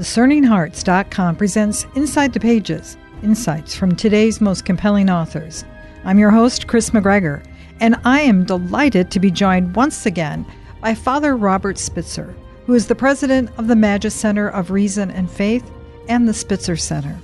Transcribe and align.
DiscerningHearts.com 0.00 1.36
presents 1.36 1.86
Inside 1.94 2.32
the 2.32 2.40
Pages 2.40 2.96
Insights 3.22 3.74
from 3.74 3.94
today's 3.94 4.40
most 4.40 4.64
compelling 4.64 5.10
authors. 5.10 5.62
I'm 6.06 6.18
your 6.18 6.30
host, 6.30 6.66
Kris 6.66 6.88
McGregor, 6.88 7.44
and 7.80 7.96
I 8.06 8.22
am 8.22 8.46
delighted 8.46 9.10
to 9.10 9.20
be 9.20 9.30
joined 9.30 9.76
once 9.76 10.06
again 10.06 10.46
by 10.80 10.94
Father 10.94 11.36
Robert 11.36 11.76
Spitzer, 11.76 12.34
who 12.64 12.72
is 12.72 12.86
the 12.86 12.94
president 12.94 13.50
of 13.58 13.68
the 13.68 13.76
Magis 13.76 14.14
Center 14.14 14.48
of 14.48 14.70
Reason 14.70 15.10
and 15.10 15.30
Faith 15.30 15.70
and 16.08 16.26
the 16.26 16.32
Spitzer 16.32 16.76
Center. 16.78 17.18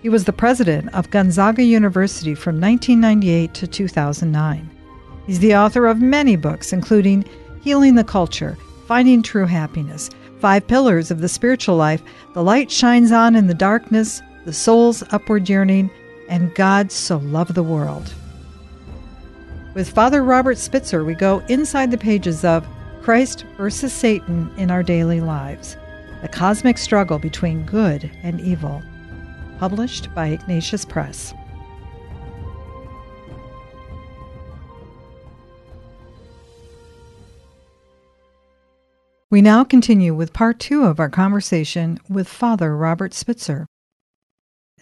He 0.00 0.08
was 0.08 0.22
the 0.22 0.32
president 0.32 0.94
of 0.94 1.10
Gonzaga 1.10 1.64
University 1.64 2.36
from 2.36 2.60
1998 2.60 3.54
to 3.54 3.66
2009. 3.66 4.70
He's 5.26 5.40
the 5.40 5.56
author 5.56 5.88
of 5.88 6.00
many 6.00 6.36
books, 6.36 6.72
including 6.72 7.24
Healing 7.62 7.96
the 7.96 8.04
Culture, 8.04 8.56
Finding 8.86 9.20
True 9.20 9.46
Happiness, 9.46 10.10
Five 10.40 10.66
Pillars 10.66 11.10
of 11.10 11.20
the 11.20 11.28
Spiritual 11.28 11.76
Life, 11.76 12.02
The 12.34 12.42
Light 12.42 12.70
Shines 12.70 13.12
On 13.12 13.34
in 13.34 13.46
the 13.46 13.54
Darkness, 13.54 14.20
The 14.44 14.52
Soul's 14.52 15.02
Upward 15.10 15.48
Yearning, 15.48 15.90
and 16.28 16.54
God 16.54 16.92
So 16.92 17.18
Loved 17.18 17.54
the 17.54 17.62
World. 17.62 18.12
With 19.74 19.90
Father 19.90 20.22
Robert 20.22 20.58
Spitzer, 20.58 21.04
we 21.04 21.14
go 21.14 21.40
inside 21.48 21.90
the 21.90 21.98
pages 21.98 22.44
of 22.44 22.66
Christ 23.02 23.44
versus 23.56 23.92
Satan 23.92 24.50
in 24.56 24.70
Our 24.70 24.82
Daily 24.82 25.20
Lives 25.20 25.76
The 26.22 26.28
Cosmic 26.28 26.78
Struggle 26.78 27.18
Between 27.18 27.64
Good 27.64 28.10
and 28.22 28.40
Evil, 28.40 28.82
published 29.58 30.14
by 30.14 30.28
Ignatius 30.28 30.84
Press. 30.84 31.34
We 39.34 39.42
now 39.42 39.64
continue 39.64 40.14
with 40.14 40.32
part 40.32 40.60
two 40.60 40.84
of 40.84 41.00
our 41.00 41.10
conversation 41.10 41.98
with 42.08 42.28
Father 42.28 42.76
Robert 42.76 43.12
Spitzer. 43.12 43.66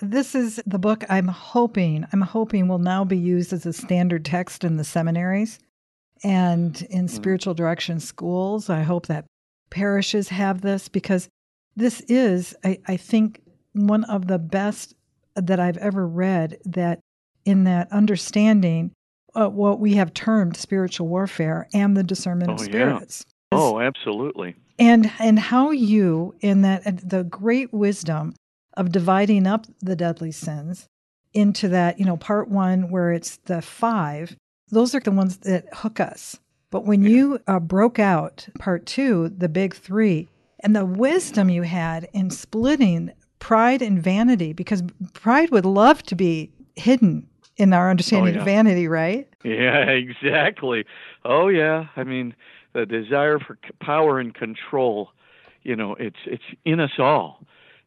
This 0.02 0.34
is 0.34 0.60
the 0.66 0.78
book 0.78 1.04
I'm 1.08 1.28
hoping, 1.28 2.06
I'm 2.12 2.20
hoping 2.20 2.68
will 2.68 2.78
now 2.78 3.02
be 3.02 3.16
used 3.16 3.54
as 3.54 3.64
a 3.64 3.72
standard 3.72 4.26
text 4.26 4.62
in 4.62 4.76
the 4.76 4.84
seminaries 4.84 5.58
and 6.22 6.78
in 6.90 7.06
mm-hmm. 7.06 7.16
spiritual 7.16 7.54
direction 7.54 7.98
schools. 7.98 8.68
I 8.68 8.82
hope 8.82 9.06
that 9.06 9.24
parishes 9.70 10.28
have 10.28 10.60
this 10.60 10.86
because 10.86 11.30
this 11.74 12.00
is, 12.00 12.54
I, 12.62 12.78
I 12.86 12.98
think, 12.98 13.40
one 13.72 14.04
of 14.04 14.26
the 14.26 14.38
best 14.38 14.92
that 15.34 15.60
I've 15.60 15.78
ever 15.78 16.06
read 16.06 16.58
that 16.66 17.00
in 17.46 17.64
that 17.64 17.90
understanding 17.90 18.92
uh, 19.34 19.48
what 19.48 19.80
we 19.80 19.94
have 19.94 20.12
termed 20.12 20.58
spiritual 20.58 21.08
warfare 21.08 21.68
and 21.72 21.96
the 21.96 22.04
discernment 22.04 22.50
oh, 22.50 22.54
of 22.56 22.60
spirits. 22.60 23.24
Oh, 23.54 23.80
absolutely. 23.80 24.54
And 24.78 25.10
and 25.18 25.38
how 25.38 25.70
you 25.70 26.34
in 26.40 26.62
that 26.62 27.08
the 27.08 27.24
great 27.24 27.72
wisdom 27.72 28.34
of 28.76 28.90
dividing 28.90 29.46
up 29.46 29.66
the 29.80 29.96
deadly 29.96 30.32
sins 30.32 30.88
into 31.34 31.68
that, 31.68 31.98
you 31.98 32.04
know, 32.04 32.16
part 32.16 32.48
1 32.48 32.90
where 32.90 33.12
it's 33.12 33.36
the 33.44 33.62
5, 33.62 34.36
those 34.70 34.94
are 34.94 35.00
the 35.00 35.10
ones 35.10 35.38
that 35.38 35.66
hook 35.72 36.00
us. 36.00 36.38
But 36.70 36.84
when 36.84 37.02
yeah. 37.02 37.10
you 37.10 37.40
uh, 37.46 37.60
broke 37.60 37.98
out 37.98 38.48
part 38.58 38.86
2, 38.86 39.34
the 39.36 39.48
big 39.48 39.74
3, 39.74 40.28
and 40.60 40.74
the 40.74 40.86
wisdom 40.86 41.48
you 41.48 41.62
had 41.62 42.08
in 42.12 42.30
splitting 42.30 43.12
pride 43.38 43.82
and 43.82 44.02
vanity 44.02 44.52
because 44.52 44.82
pride 45.12 45.50
would 45.50 45.66
love 45.66 46.02
to 46.04 46.14
be 46.14 46.50
hidden 46.76 47.26
in 47.56 47.72
our 47.72 47.90
understanding 47.90 48.34
oh, 48.34 48.36
yeah. 48.36 48.40
of 48.40 48.44
vanity, 48.44 48.88
right? 48.88 49.28
Yeah, 49.44 49.80
exactly. 49.88 50.84
Oh 51.24 51.48
yeah. 51.48 51.86
I 51.96 52.04
mean, 52.04 52.34
the 52.74 52.86
desire 52.86 53.38
for 53.38 53.58
power 53.80 54.18
and 54.18 54.34
control, 54.34 55.10
you 55.62 55.76
know, 55.76 55.94
it's 55.98 56.16
it's 56.26 56.42
in 56.64 56.80
us 56.80 56.92
all. 56.98 57.40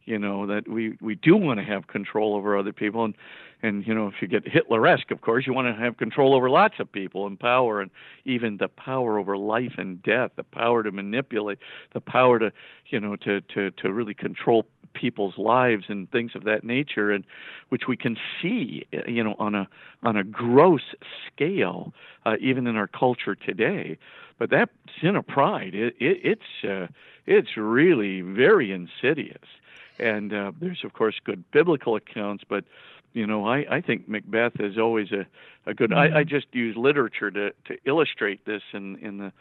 You 0.04 0.20
know 0.20 0.46
that 0.46 0.68
we 0.68 0.96
we 1.00 1.16
do 1.16 1.36
want 1.36 1.58
to 1.58 1.64
have 1.64 1.88
control 1.88 2.36
over 2.36 2.56
other 2.56 2.72
people, 2.72 3.04
and 3.04 3.14
and 3.62 3.84
you 3.84 3.92
know 3.92 4.06
if 4.06 4.14
you 4.20 4.28
get 4.28 4.44
Hitleresque, 4.44 5.10
of 5.10 5.20
course, 5.20 5.48
you 5.48 5.52
want 5.52 5.66
to 5.66 5.82
have 5.82 5.96
control 5.96 6.32
over 6.32 6.48
lots 6.48 6.74
of 6.78 6.90
people 6.92 7.26
and 7.26 7.38
power, 7.38 7.80
and 7.80 7.90
even 8.24 8.56
the 8.58 8.68
power 8.68 9.18
over 9.18 9.36
life 9.36 9.72
and 9.78 10.00
death, 10.04 10.30
the 10.36 10.44
power 10.44 10.84
to 10.84 10.92
manipulate, 10.92 11.58
the 11.92 12.00
power 12.00 12.38
to 12.38 12.52
you 12.86 13.00
know 13.00 13.16
to 13.16 13.40
to 13.52 13.72
to 13.72 13.92
really 13.92 14.14
control 14.14 14.64
people's 14.94 15.36
lives 15.36 15.84
and 15.88 16.10
things 16.10 16.32
of 16.34 16.44
that 16.44 16.64
nature 16.64 17.12
and 17.12 17.24
which 17.68 17.82
we 17.86 17.96
can 17.96 18.16
see 18.40 18.86
you 19.06 19.22
know 19.22 19.34
on 19.38 19.54
a 19.54 19.68
on 20.02 20.16
a 20.16 20.24
gross 20.24 20.94
scale 21.26 21.92
uh, 22.24 22.36
even 22.40 22.66
in 22.66 22.76
our 22.76 22.86
culture 22.86 23.34
today 23.34 23.98
but 24.38 24.50
that 24.50 24.70
sin 25.00 25.16
of 25.16 25.26
pride, 25.26 25.74
it, 25.74 25.94
it, 25.98 26.20
it's 26.22 26.64
uh, 26.68 26.86
it's 27.26 27.56
really 27.56 28.20
very 28.20 28.72
insidious. 28.72 29.46
And 29.98 30.32
uh, 30.32 30.52
there's 30.60 30.84
of 30.84 30.92
course 30.92 31.16
good 31.24 31.50
biblical 31.50 31.96
accounts, 31.96 32.44
but 32.48 32.64
you 33.12 33.26
know 33.26 33.46
I, 33.46 33.76
I 33.76 33.80
think 33.80 34.08
Macbeth 34.08 34.60
is 34.60 34.78
always 34.78 35.10
a, 35.12 35.26
a 35.68 35.74
good. 35.74 35.90
Mm-hmm. 35.90 36.16
I, 36.16 36.20
I 36.20 36.24
just 36.24 36.46
use 36.52 36.76
literature 36.76 37.30
to 37.30 37.52
to 37.66 37.78
illustrate 37.84 38.44
this 38.44 38.62
in 38.72 38.96
in 38.96 39.18
the 39.18 39.32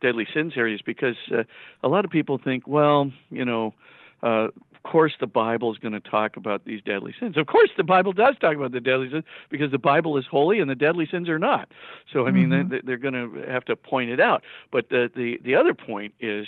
deadly 0.00 0.26
sins 0.32 0.54
areas 0.56 0.80
because 0.82 1.16
uh, 1.32 1.44
a 1.82 1.88
lot 1.88 2.04
of 2.04 2.10
people 2.10 2.38
think, 2.38 2.66
well, 2.66 3.10
you 3.30 3.44
know. 3.44 3.74
Uh, 4.22 4.48
course 4.84 5.12
the 5.18 5.26
Bible 5.26 5.72
is 5.72 5.78
going 5.78 5.92
to 5.92 6.00
talk 6.00 6.36
about 6.36 6.64
these 6.64 6.80
deadly 6.82 7.14
sins. 7.18 7.36
Of 7.36 7.46
course 7.46 7.70
the 7.76 7.84
Bible 7.84 8.12
does 8.12 8.36
talk 8.40 8.54
about 8.54 8.72
the 8.72 8.80
deadly 8.80 9.10
sins 9.10 9.24
because 9.50 9.72
the 9.72 9.78
Bible 9.78 10.16
is 10.16 10.24
holy 10.30 10.60
and 10.60 10.70
the 10.70 10.74
deadly 10.74 11.08
sins 11.10 11.28
are 11.28 11.38
not. 11.38 11.68
So 12.12 12.26
I 12.26 12.30
mean 12.30 12.50
mm-hmm. 12.50 12.68
they, 12.68 12.80
they're 12.84 12.96
going 12.96 13.14
to 13.14 13.50
have 13.50 13.64
to 13.64 13.76
point 13.76 14.10
it 14.10 14.20
out. 14.20 14.44
But 14.70 14.90
the 14.90 15.10
the 15.14 15.40
the 15.42 15.56
other 15.56 15.74
point 15.74 16.14
is 16.20 16.46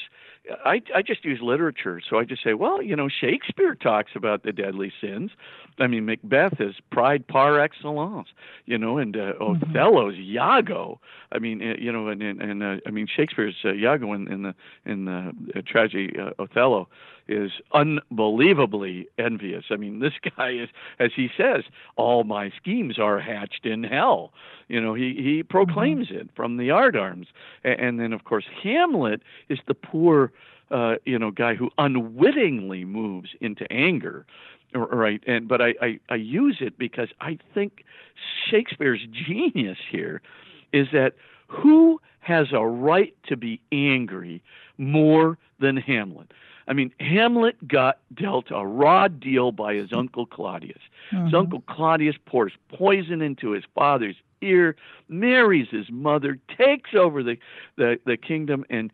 I 0.64 0.82
I 0.94 1.02
just 1.02 1.24
use 1.24 1.40
literature. 1.42 2.00
So 2.08 2.18
I 2.18 2.24
just 2.24 2.42
say, 2.42 2.54
well, 2.54 2.80
you 2.80 2.94
know, 2.94 3.08
Shakespeare 3.08 3.74
talks 3.74 4.12
about 4.14 4.42
the 4.42 4.52
deadly 4.52 4.92
sins. 5.00 5.32
I 5.78 5.86
mean, 5.86 6.06
Macbeth 6.06 6.60
is 6.60 6.76
pride 6.90 7.26
par 7.26 7.60
excellence, 7.60 8.28
you 8.64 8.78
know, 8.78 8.98
and 8.98 9.16
uh, 9.16 9.32
mm-hmm. 9.34 9.70
Othello's 9.70 10.16
Iago. 10.16 11.00
I 11.32 11.38
mean, 11.38 11.62
uh, 11.62 11.74
you 11.78 11.90
know, 11.90 12.08
and 12.08 12.22
and, 12.22 12.40
and 12.40 12.62
uh, 12.62 12.76
I 12.86 12.90
mean 12.90 13.06
Shakespeare's 13.06 13.56
uh, 13.64 13.72
Iago 13.72 14.12
in, 14.12 14.30
in 14.30 14.42
the 14.42 14.54
in 14.84 15.06
the 15.06 15.32
uh, 15.56 15.62
tragedy 15.66 16.16
uh, 16.18 16.30
Othello 16.38 16.88
is 17.28 17.52
unbelievably 17.72 19.08
envious. 19.18 19.64
I 19.70 19.76
mean, 19.76 20.00
this 20.00 20.14
guy 20.36 20.50
is, 20.50 20.68
as 20.98 21.10
he 21.14 21.28
says, 21.36 21.64
all 21.96 22.24
my 22.24 22.50
schemes 22.56 22.98
are 22.98 23.18
hatched 23.18 23.66
in 23.66 23.84
hell. 23.84 24.32
You 24.68 24.80
know, 24.80 24.94
he 24.94 25.14
he 25.14 25.42
proclaims 25.42 26.08
mm-hmm. 26.08 26.18
it 26.18 26.28
from 26.34 26.56
the 26.56 26.68
yardarms, 26.68 27.26
and, 27.64 27.80
and 27.80 28.00
then 28.00 28.12
of 28.12 28.24
course 28.24 28.44
Hamlet 28.62 29.22
is 29.48 29.58
the 29.66 29.74
poor. 29.74 30.32
Uh, 30.68 30.96
you 31.04 31.16
know, 31.16 31.30
guy 31.30 31.54
who 31.54 31.70
unwittingly 31.78 32.84
moves 32.84 33.30
into 33.40 33.72
anger 33.72 34.26
right 34.74 35.22
and 35.26 35.48
but 35.48 35.60
I, 35.62 35.74
I 35.80 36.00
i 36.08 36.14
use 36.16 36.58
it 36.60 36.78
because 36.78 37.08
i 37.20 37.38
think 37.54 37.84
shakespeare's 38.50 39.06
genius 39.12 39.78
here 39.90 40.20
is 40.72 40.88
that 40.92 41.14
who 41.46 42.00
has 42.20 42.48
a 42.52 42.66
right 42.66 43.14
to 43.28 43.36
be 43.36 43.60
angry 43.72 44.42
more 44.78 45.38
than 45.60 45.76
hamlet 45.76 46.32
I 46.68 46.72
mean, 46.72 46.92
Hamlet 46.98 47.68
got 47.68 47.98
dealt 48.14 48.46
a 48.50 48.66
raw 48.66 49.08
deal 49.08 49.52
by 49.52 49.74
his 49.74 49.92
uncle 49.92 50.26
Claudius. 50.26 50.80
Mm-hmm. 51.12 51.26
His 51.26 51.34
uncle 51.34 51.62
Claudius 51.68 52.16
pours 52.24 52.52
poison 52.68 53.22
into 53.22 53.50
his 53.50 53.64
father's 53.74 54.16
ear, 54.42 54.76
marries 55.08 55.68
his 55.70 55.90
mother, 55.90 56.38
takes 56.56 56.90
over 56.94 57.22
the 57.22 57.36
the, 57.76 57.98
the 58.04 58.16
kingdom, 58.16 58.64
and 58.68 58.92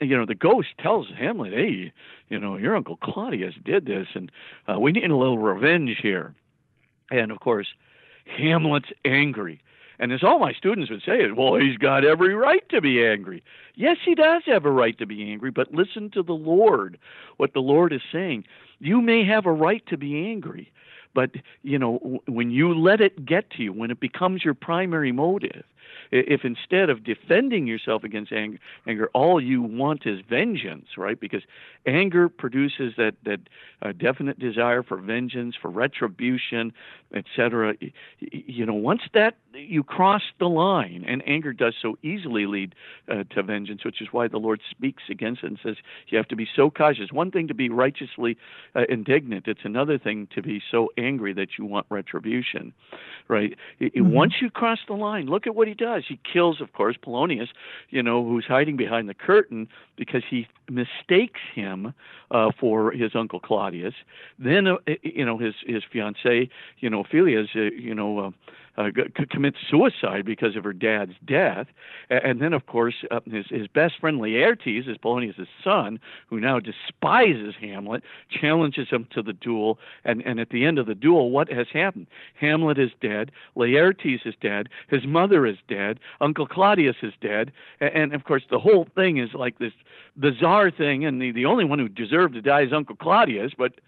you 0.00 0.16
know 0.16 0.26
the 0.26 0.34
ghost 0.34 0.68
tells 0.78 1.08
Hamlet, 1.16 1.52
"Hey, 1.52 1.92
you 2.28 2.38
know 2.38 2.56
your 2.56 2.74
uncle 2.76 2.96
Claudius 2.96 3.54
did 3.62 3.86
this, 3.86 4.08
and 4.14 4.30
uh, 4.68 4.78
we 4.78 4.92
need 4.92 5.10
a 5.10 5.16
little 5.16 5.38
revenge 5.38 5.98
here." 6.02 6.34
And 7.10 7.30
of 7.30 7.40
course, 7.40 7.68
Hamlet's 8.24 8.90
angry. 9.04 9.60
And 10.02 10.12
as 10.12 10.24
all 10.24 10.40
my 10.40 10.52
students 10.52 10.90
would 10.90 11.04
say, 11.06 11.20
is, 11.20 11.30
well, 11.32 11.54
he's 11.54 11.78
got 11.78 12.04
every 12.04 12.34
right 12.34 12.68
to 12.70 12.80
be 12.80 13.06
angry. 13.06 13.40
Yes, 13.76 13.98
he 14.04 14.16
does 14.16 14.42
have 14.46 14.64
a 14.64 14.70
right 14.72 14.98
to 14.98 15.06
be 15.06 15.30
angry, 15.30 15.52
but 15.52 15.72
listen 15.72 16.10
to 16.10 16.24
the 16.24 16.32
Lord, 16.32 16.98
what 17.36 17.52
the 17.54 17.60
Lord 17.60 17.92
is 17.92 18.00
saying. 18.12 18.42
You 18.80 19.00
may 19.00 19.24
have 19.24 19.46
a 19.46 19.52
right 19.52 19.86
to 19.86 19.96
be 19.96 20.28
angry, 20.28 20.72
but 21.14 21.30
you 21.62 21.78
know 21.78 22.20
when 22.26 22.50
you 22.50 22.74
let 22.74 23.00
it 23.00 23.24
get 23.24 23.50
to 23.50 23.62
you, 23.62 23.72
when 23.72 23.90
it 23.90 24.00
becomes 24.00 24.44
your 24.44 24.54
primary 24.54 25.12
motive, 25.12 25.64
if 26.12 26.44
instead 26.44 26.90
of 26.90 27.04
defending 27.04 27.66
yourself 27.66 28.04
against 28.04 28.32
anger, 28.32 28.58
anger 28.86 29.10
all 29.14 29.40
you 29.40 29.62
want 29.62 30.06
is 30.06 30.20
vengeance, 30.28 30.88
right? 30.98 31.18
Because 31.18 31.42
anger 31.86 32.28
produces 32.28 32.92
that 32.98 33.14
that 33.24 33.40
uh, 33.80 33.92
definite 33.92 34.38
desire 34.38 34.82
for 34.82 34.98
vengeance, 34.98 35.56
for 35.60 35.70
retribution, 35.70 36.72
etc. 37.14 37.74
You 38.20 38.66
know, 38.66 38.74
once 38.74 39.02
that 39.14 39.36
you 39.54 39.82
cross 39.82 40.22
the 40.38 40.48
line, 40.48 41.04
and 41.06 41.22
anger 41.26 41.52
does 41.52 41.74
so 41.80 41.96
easily 42.02 42.46
lead 42.46 42.74
uh, 43.08 43.24
to 43.30 43.42
vengeance, 43.42 43.84
which 43.84 44.00
is 44.00 44.08
why 44.12 44.28
the 44.28 44.38
Lord 44.38 44.60
speaks 44.70 45.04
against 45.10 45.42
it 45.42 45.46
and 45.46 45.58
says 45.62 45.76
you 46.08 46.18
have 46.18 46.28
to 46.28 46.36
be 46.36 46.48
so 46.54 46.70
cautious. 46.70 47.10
One 47.10 47.30
thing 47.30 47.48
to 47.48 47.54
be 47.54 47.70
righteously 47.70 48.36
uh, 48.76 48.82
indignant; 48.88 49.48
it's 49.48 49.64
another 49.64 49.98
thing 49.98 50.28
to 50.34 50.42
be 50.42 50.62
so 50.70 50.90
angry 51.02 51.32
that 51.34 51.48
you 51.58 51.64
want 51.64 51.86
retribution, 51.90 52.72
right? 53.28 53.56
Mm-hmm. 53.80 54.10
Once 54.10 54.34
you 54.40 54.50
cross 54.50 54.78
the 54.86 54.94
line, 54.94 55.26
look 55.26 55.46
at 55.46 55.54
what 55.54 55.68
he 55.68 55.74
does. 55.74 56.04
He 56.08 56.18
kills, 56.30 56.60
of 56.60 56.72
course, 56.72 56.96
Polonius, 57.02 57.48
you 57.90 58.02
know, 58.02 58.24
who's 58.24 58.44
hiding 58.46 58.76
behind 58.76 59.08
the 59.08 59.14
curtain 59.14 59.68
because 59.96 60.22
he 60.28 60.46
mistakes 60.68 61.40
him 61.54 61.94
uh, 62.30 62.50
for 62.58 62.92
his 62.92 63.12
uncle 63.14 63.40
Claudius. 63.40 63.94
Then, 64.38 64.66
uh, 64.66 64.76
you 65.02 65.24
know, 65.24 65.38
his 65.38 65.54
his 65.66 65.82
fiancee, 65.92 66.50
you 66.78 66.90
know, 66.90 67.00
Ophelia, 67.00 67.40
is, 67.40 67.48
uh, 67.54 67.60
you 67.60 67.94
know. 67.94 68.32
Uh, 68.78 68.88
commits 69.28 69.58
suicide 69.68 70.24
because 70.24 70.56
of 70.56 70.64
her 70.64 70.72
dad's 70.72 71.12
death, 71.26 71.66
and 72.08 72.40
then 72.40 72.54
of 72.54 72.64
course 72.64 73.04
uh, 73.10 73.20
his 73.30 73.44
his 73.50 73.66
best 73.66 74.00
friend 74.00 74.18
Laertes 74.18 74.88
is 74.88 74.96
Polonius' 74.96 75.46
son, 75.62 76.00
who 76.26 76.40
now 76.40 76.58
despises 76.58 77.54
Hamlet, 77.60 78.02
challenges 78.30 78.88
him 78.88 79.06
to 79.10 79.20
the 79.20 79.34
duel, 79.34 79.78
and 80.06 80.22
and 80.24 80.40
at 80.40 80.48
the 80.48 80.64
end 80.64 80.78
of 80.78 80.86
the 80.86 80.94
duel, 80.94 81.30
what 81.30 81.52
has 81.52 81.66
happened? 81.70 82.06
Hamlet 82.34 82.78
is 82.78 82.92
dead, 82.98 83.30
Laertes 83.56 84.24
is 84.24 84.34
dead, 84.40 84.70
his 84.88 85.04
mother 85.04 85.44
is 85.44 85.58
dead, 85.68 86.00
Uncle 86.22 86.46
Claudius 86.46 86.96
is 87.02 87.12
dead, 87.20 87.52
and, 87.78 87.90
and 87.94 88.14
of 88.14 88.24
course 88.24 88.44
the 88.48 88.58
whole 88.58 88.86
thing 88.94 89.18
is 89.18 89.34
like 89.34 89.58
this 89.58 89.74
bizarre 90.16 90.70
thing, 90.70 91.04
and 91.04 91.20
the 91.20 91.30
the 91.30 91.44
only 91.44 91.66
one 91.66 91.78
who 91.78 91.90
deserved 91.90 92.32
to 92.32 92.40
die 92.40 92.62
is 92.62 92.72
Uncle 92.72 92.96
Claudius, 92.96 93.52
but 93.54 93.82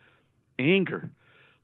anger 0.59 1.09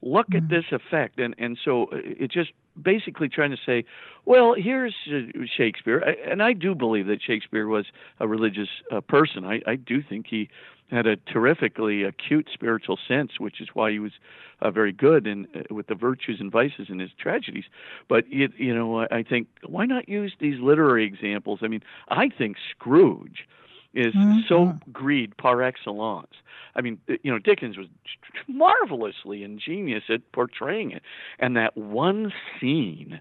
look 0.03 0.27
at 0.35 0.49
this 0.49 0.65
effect. 0.73 1.19
And 1.19 1.35
and 1.39 1.59
so 1.65 1.89
it 1.93 2.31
just 2.31 2.53
basically 2.81 3.29
trying 3.29 3.51
to 3.51 3.59
say 3.65 3.85
well 4.25 4.55
here's 4.55 4.95
uh, 5.13 5.21
shakespeare. 5.57 5.99
And 5.99 6.43
i 6.43 6.53
do 6.53 6.75
believe 6.75 7.07
that 7.07 7.21
shakespeare 7.23 7.67
was 7.67 7.87
a 8.19 8.29
religious 8.29 8.69
uh, 8.91 9.01
person. 9.01 9.45
I 9.45 9.61
i 9.67 9.77
do 9.77 10.03
think 10.03 10.27
he 10.29 10.49
had 10.91 11.07
a 11.07 11.17
terrifically 11.17 12.03
acute 12.03 12.49
spiritual 12.53 12.99
sense 13.07 13.39
which 13.39 13.61
is 13.61 13.69
why 13.75 13.93
he 13.93 14.01
was 14.01 14.13
uh, 14.61 14.71
very 14.71 14.93
good 14.93 15.27
in 15.27 15.47
uh, 15.55 15.75
with 15.75 15.87
the 15.87 15.95
virtues 15.95 16.39
and 16.41 16.51
vices 16.51 16.89
in 16.89 16.99
his 16.99 17.11
tragedies. 17.19 17.65
But 18.09 18.25
it, 18.29 18.53
you 18.57 18.75
know 18.75 19.07
i 19.11 19.23
think 19.23 19.49
why 19.67 19.87
not 19.87 20.09
use 20.09 20.35
these 20.41 20.61
literary 20.61 21.05
examples? 21.05 21.61
I 21.63 21.69
mean 21.69 21.83
i 22.09 22.29
think 22.29 22.57
scrooge 22.71 23.47
is 23.95 24.15
mm-hmm. 24.15 24.41
so 24.49 24.79
greed 24.93 25.37
par 25.37 25.63
excellence. 25.63 26.35
I 26.75 26.81
mean, 26.81 26.99
you 27.23 27.33
know, 27.33 27.39
Dickens 27.39 27.77
was 27.77 27.89
marvelously 28.47 29.43
ingenious 29.43 30.05
at 30.09 30.31
portraying 30.33 30.93
it, 30.93 31.03
and 31.39 31.57
that 31.57 31.77
one 31.77 32.33
scene, 32.59 33.21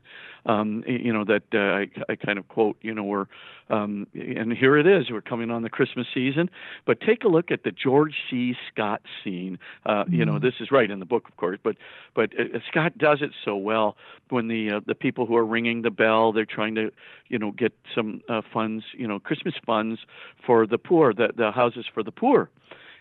um, 0.50 0.84
you 0.88 1.13
know, 1.13 1.24
that 1.25 1.44
uh, 1.54 1.57
I, 1.60 2.12
I 2.12 2.16
kind 2.16 2.40
of 2.40 2.48
quote, 2.48 2.78
you 2.81 2.94
know, 2.94 3.04
where, 3.04 3.28
um, 3.69 4.07
and 4.16 4.51
here 4.51 4.78
it 4.78 4.88
is, 4.88 5.12
we're 5.12 5.22
coming 5.22 5.51
on 5.51 5.62
the 5.62 5.69
Christmas 5.69 6.07
season, 6.12 6.50
but 6.86 7.00
take 7.01 7.24
a 7.24 7.28
look 7.28 7.51
at 7.51 7.63
the 7.63 7.72
George 7.72 8.16
C. 8.30 8.56
Scott 8.72 9.01
scene. 9.24 9.60
Uh, 9.86 10.04
mm-hmm. 10.04 10.13
You 10.13 10.25
know, 10.25 10.40
this 10.40 10.56
is 10.60 10.72
right 10.72 10.90
in 10.90 10.98
the 10.98 11.06
book, 11.06 11.30
of 11.30 11.38
course, 11.38 11.60
but 11.62 11.75
but 12.16 12.31
uh, 12.40 12.60
Scott 12.68 12.98
does 12.98 13.22
it 13.22 13.30
so 13.46 13.56
well 13.56 13.96
when 14.30 14.48
the 14.48 14.72
uh, 14.72 14.80
the 14.88 14.96
people 14.96 15.28
who 15.28 15.36
are 15.36 15.46
ringing 15.46 15.84
the 15.84 15.92
bell, 15.92 16.34
they're 16.34 16.46
trying 16.46 16.74
to, 16.75 16.92
you 17.28 17.38
know, 17.38 17.52
get 17.52 17.74
some 17.94 18.22
uh, 18.28 18.42
funds, 18.52 18.84
you 18.98 19.07
know, 19.07 19.19
Christmas 19.19 19.54
funds 19.63 20.00
for 20.44 20.66
the 20.66 20.80
poor, 20.80 21.13
the 21.13 21.30
the 21.36 21.52
houses 21.52 21.86
for 21.94 22.02
the 22.02 22.12
poor, 22.12 22.50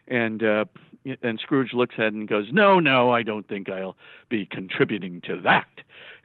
and 0.06 0.42
uh, 0.42 0.66
and 1.22 1.38
Scrooge 1.40 1.72
looks 1.72 1.94
at 1.98 2.06
it 2.06 2.14
and 2.14 2.28
goes, 2.28 2.52
"No, 2.52 2.80
no, 2.80 3.10
I 3.10 3.22
don't 3.22 3.46
think 3.48 3.68
I'll 3.68 3.96
be 4.28 4.46
contributing 4.46 5.20
to 5.22 5.40
that." 5.42 5.68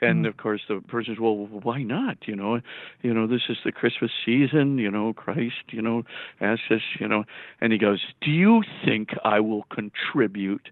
And 0.02 0.26
mm. 0.26 0.28
of 0.28 0.38
course, 0.38 0.62
the 0.68 0.82
person 0.82 1.14
says, 1.14 1.20
"Well, 1.20 1.36
why 1.36 1.84
not? 1.84 2.28
You 2.28 2.36
know, 2.36 2.60
you 3.02 3.14
know, 3.14 3.28
this 3.28 3.44
is 3.50 3.58
the 3.64 3.72
Christmas 3.72 4.12
season. 4.26 4.78
You 4.78 4.92
know, 4.92 5.14
Christ, 5.14 5.72
you 5.72 5.82
know, 5.82 6.04
asks 6.42 6.72
us, 6.72 6.82
you 7.00 7.08
know." 7.08 7.24
And 7.62 7.72
he 7.72 7.80
goes, 7.80 8.02
"Do 8.22 8.32
you 8.32 8.64
think 8.86 9.10
I 9.24 9.40
will 9.40 9.64
contribute?" 9.64 10.70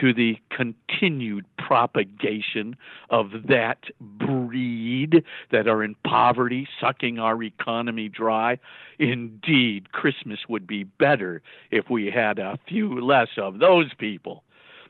To 0.00 0.12
the 0.12 0.38
continued 0.50 1.44
propagation 1.58 2.76
of 3.10 3.30
that 3.48 3.78
breed 4.00 5.24
that 5.50 5.68
are 5.68 5.82
in 5.82 5.94
poverty, 6.04 6.68
sucking 6.80 7.18
our 7.18 7.42
economy 7.42 8.08
dry. 8.08 8.58
Indeed, 8.98 9.92
Christmas 9.92 10.40
would 10.48 10.66
be 10.66 10.84
better 10.84 11.42
if 11.70 11.90
we 11.90 12.10
had 12.10 12.38
a 12.38 12.58
few 12.68 13.00
less 13.00 13.28
of 13.36 13.58
those 13.58 13.92
people. 13.94 14.44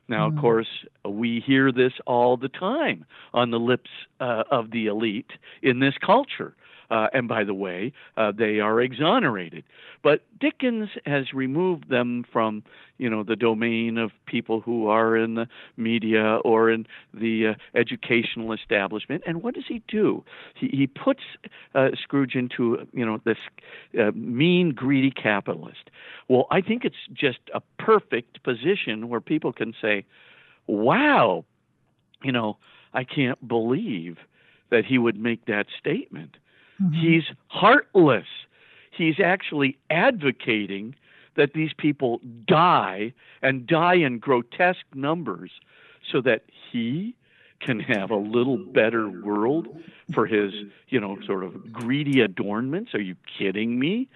Now, 0.08 0.26
of 0.26 0.34
hmm. 0.34 0.40
course, 0.40 0.84
we 1.08 1.40
hear 1.40 1.72
this 1.72 1.92
all 2.06 2.36
the 2.36 2.48
time 2.48 3.04
on 3.32 3.50
the 3.50 3.58
lips 3.58 3.90
uh, 4.20 4.44
of 4.50 4.70
the 4.70 4.86
elite 4.86 5.30
in 5.62 5.78
this 5.78 5.94
culture. 6.04 6.54
Uh, 6.92 7.08
and 7.14 7.26
by 7.26 7.42
the 7.42 7.54
way, 7.54 7.90
uh, 8.18 8.30
they 8.36 8.60
are 8.60 8.78
exonerated. 8.82 9.64
But 10.02 10.20
Dickens 10.38 10.90
has 11.06 11.32
removed 11.32 11.88
them 11.88 12.22
from, 12.30 12.62
you 12.98 13.08
know, 13.08 13.22
the 13.22 13.34
domain 13.34 13.96
of 13.96 14.10
people 14.26 14.60
who 14.60 14.88
are 14.88 15.16
in 15.16 15.34
the 15.34 15.48
media 15.78 16.36
or 16.44 16.70
in 16.70 16.86
the 17.14 17.46
uh, 17.48 17.54
educational 17.74 18.52
establishment. 18.52 19.22
And 19.26 19.42
what 19.42 19.54
does 19.54 19.64
he 19.66 19.82
do? 19.88 20.22
He, 20.54 20.68
he 20.68 20.86
puts 20.86 21.22
uh, 21.74 21.92
Scrooge 22.02 22.34
into, 22.34 22.86
you 22.92 23.06
know, 23.06 23.22
this 23.24 23.38
uh, 23.98 24.10
mean, 24.14 24.72
greedy 24.74 25.10
capitalist. 25.10 25.88
Well, 26.28 26.46
I 26.50 26.60
think 26.60 26.84
it's 26.84 27.08
just 27.14 27.38
a 27.54 27.62
perfect 27.78 28.42
position 28.42 29.08
where 29.08 29.22
people 29.22 29.54
can 29.54 29.72
say, 29.80 30.04
"Wow, 30.66 31.46
you 32.22 32.32
know, 32.32 32.58
I 32.92 33.04
can't 33.04 33.48
believe." 33.48 34.18
that 34.72 34.86
he 34.86 34.96
would 34.96 35.20
make 35.20 35.44
that 35.44 35.66
statement. 35.78 36.38
Mm-hmm. 36.82 36.94
He's 36.94 37.24
heartless. 37.48 38.26
He's 38.90 39.20
actually 39.20 39.78
advocating 39.90 40.94
that 41.36 41.54
these 41.54 41.72
people 41.76 42.20
die 42.46 43.12
and 43.40 43.66
die 43.66 43.94
in 43.94 44.18
grotesque 44.18 44.84
numbers 44.94 45.50
so 46.10 46.20
that 46.20 46.42
he 46.70 47.14
can 47.60 47.80
have 47.80 48.10
a 48.10 48.16
little 48.16 48.58
better 48.58 49.08
world 49.08 49.68
for 50.12 50.26
his, 50.26 50.52
you 50.88 51.00
know, 51.00 51.16
sort 51.24 51.44
of 51.44 51.72
greedy 51.72 52.20
adornments. 52.20 52.92
Are 52.92 53.00
you 53.00 53.16
kidding 53.38 53.78
me? 53.78 54.08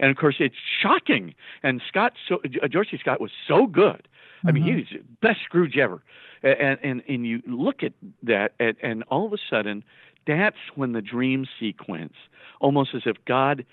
And 0.00 0.10
of 0.10 0.16
course, 0.16 0.36
it's 0.40 0.56
shocking. 0.82 1.34
And 1.62 1.80
Scott, 1.86 2.14
so, 2.28 2.40
uh, 2.62 2.66
George 2.66 2.88
C. 2.90 2.98
Scott 2.98 3.20
was 3.20 3.30
so 3.46 3.66
good. 3.66 4.08
I 4.46 4.52
mean, 4.52 4.64
mm-hmm. 4.64 4.78
he's 4.78 4.86
the 4.90 5.04
best 5.22 5.40
Scrooge 5.44 5.76
ever. 5.78 6.02
And 6.42 6.78
and 6.82 7.02
and 7.08 7.26
you 7.26 7.42
look 7.46 7.82
at 7.82 7.92
that, 8.24 8.52
and, 8.60 8.76
and 8.82 9.02
all 9.04 9.24
of 9.26 9.32
a 9.32 9.38
sudden, 9.48 9.82
that's 10.26 10.56
when 10.74 10.92
the 10.92 11.02
dream 11.02 11.46
sequence, 11.58 12.14
almost 12.60 12.90
as 12.94 13.02
if 13.06 13.16
God, 13.26 13.64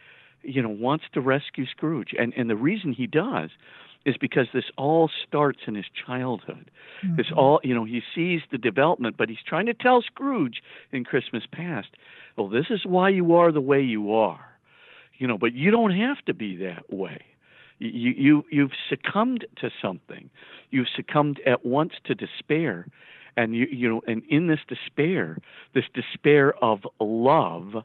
you 0.42 0.62
know, 0.62 0.70
wants 0.70 1.06
to 1.14 1.22
rescue 1.22 1.66
Scrooge. 1.66 2.14
And 2.18 2.34
and 2.36 2.50
the 2.50 2.56
reason 2.56 2.94
he 2.94 3.08
does 3.08 3.52
is 4.06 4.16
because 4.18 4.48
this 4.54 4.66
all 4.78 5.10
starts 5.28 5.60
in 5.68 5.76
his 5.76 5.86
childhood. 6.06 6.72
Mm-hmm. 7.06 7.18
This 7.18 7.28
all, 7.36 7.60
you 7.64 7.76
know, 7.76 7.86
he 7.86 8.02
sees 8.16 8.42
the 8.52 8.58
development, 8.58 9.16
but 9.18 9.30
he's 9.30 9.44
trying 9.46 9.68
to 9.68 9.74
tell 9.74 10.02
Scrooge 10.02 10.62
in 10.92 11.04
Christmas 11.04 11.44
past, 11.52 11.90
well, 12.36 12.48
this 12.48 12.66
is 12.70 12.82
why 12.84 13.10
you 13.10 13.36
are 13.36 13.52
the 13.52 13.62
way 13.62 13.82
you 13.82 14.14
are. 14.14 14.46
You 15.18 15.28
know, 15.28 15.38
but 15.38 15.54
you 15.54 15.70
don't 15.70 15.96
have 15.96 16.18
to 16.26 16.34
be 16.34 16.56
that 16.58 16.92
way. 16.92 17.22
You 17.78 18.12
you 18.12 18.46
you've 18.52 18.72
succumbed 18.90 19.46
to 19.58 19.70
something. 19.82 20.30
You've 20.72 20.88
succumbed 20.96 21.40
at 21.46 21.66
once 21.66 21.94
to 22.06 22.16
despair 22.16 22.88
and 23.38 23.56
you 23.56 23.68
you 23.72 23.90
know 23.90 24.02
and 24.08 24.24
in 24.30 24.48
this 24.48 24.60
despair 24.68 25.38
this 25.74 25.86
despair 25.94 26.54
of 26.64 26.80
love 27.00 27.76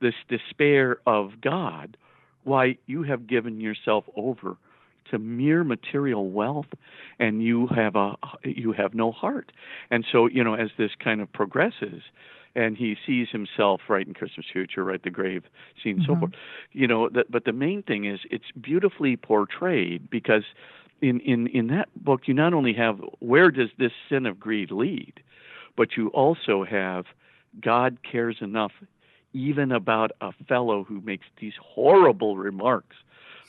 this 0.00 0.14
despair 0.28 0.98
of 1.06 1.40
god 1.40 1.96
why 2.44 2.76
you 2.86 3.02
have 3.02 3.26
given 3.26 3.60
yourself 3.60 4.04
over 4.16 4.56
to 5.10 5.18
mere 5.18 5.64
material 5.64 6.30
wealth 6.30 6.68
and 7.18 7.42
you 7.42 7.66
have 7.68 7.96
a 7.96 8.14
you 8.44 8.72
have 8.72 8.94
no 8.94 9.10
heart 9.12 9.52
and 9.90 10.04
so 10.10 10.26
you 10.26 10.42
know 10.44 10.54
as 10.54 10.70
this 10.78 10.92
kind 11.02 11.20
of 11.20 11.32
progresses 11.32 12.02
and 12.54 12.76
he 12.76 12.96
sees 13.06 13.28
himself 13.30 13.82
right 13.88 14.06
in 14.06 14.14
Christmas 14.14 14.46
Future, 14.52 14.84
right 14.84 15.02
the 15.02 15.10
grave 15.10 15.44
scene, 15.82 15.98
mm-hmm. 15.98 16.12
so 16.12 16.18
forth. 16.18 16.32
You 16.72 16.86
know, 16.86 17.08
that, 17.10 17.30
but 17.30 17.44
the 17.44 17.52
main 17.52 17.82
thing 17.82 18.06
is 18.06 18.20
it's 18.30 18.50
beautifully 18.60 19.16
portrayed 19.16 20.10
because 20.10 20.42
in, 21.00 21.20
in, 21.20 21.46
in 21.48 21.68
that 21.68 21.88
book, 21.96 22.22
you 22.26 22.34
not 22.34 22.54
only 22.54 22.72
have 22.74 23.00
where 23.20 23.50
does 23.50 23.70
this 23.78 23.92
sin 24.08 24.26
of 24.26 24.38
greed 24.38 24.70
lead, 24.70 25.14
but 25.76 25.96
you 25.96 26.08
also 26.08 26.64
have 26.64 27.06
God 27.60 27.98
cares 28.10 28.36
enough 28.40 28.72
even 29.32 29.72
about 29.72 30.12
a 30.20 30.32
fellow 30.48 30.84
who 30.84 31.00
makes 31.00 31.26
these 31.40 31.54
horrible 31.62 32.36
remarks 32.36 32.96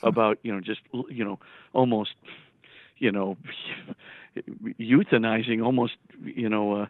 about, 0.04 0.38
you 0.44 0.54
know, 0.54 0.60
just, 0.60 0.82
you 1.10 1.26
know, 1.26 1.40
almost, 1.74 2.12
you 2.98 3.12
know, 3.12 3.38
euthanizing 4.80 5.64
almost, 5.64 5.94
you 6.24 6.50
know, 6.50 6.82
uh, 6.82 6.86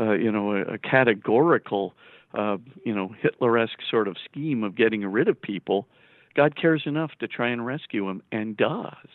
uh, 0.00 0.12
you 0.12 0.30
know, 0.30 0.52
a, 0.52 0.62
a 0.74 0.78
categorical, 0.78 1.94
uh, 2.34 2.56
you 2.84 2.94
know, 2.94 3.14
Hitler-esque 3.20 3.80
sort 3.90 4.08
of 4.08 4.16
scheme 4.24 4.62
of 4.62 4.76
getting 4.76 5.04
rid 5.04 5.28
of 5.28 5.40
people. 5.40 5.86
God 6.34 6.56
cares 6.60 6.82
enough 6.86 7.12
to 7.20 7.28
try 7.28 7.48
and 7.48 7.64
rescue 7.66 8.08
him 8.08 8.22
and 8.30 8.56
does 8.56 9.08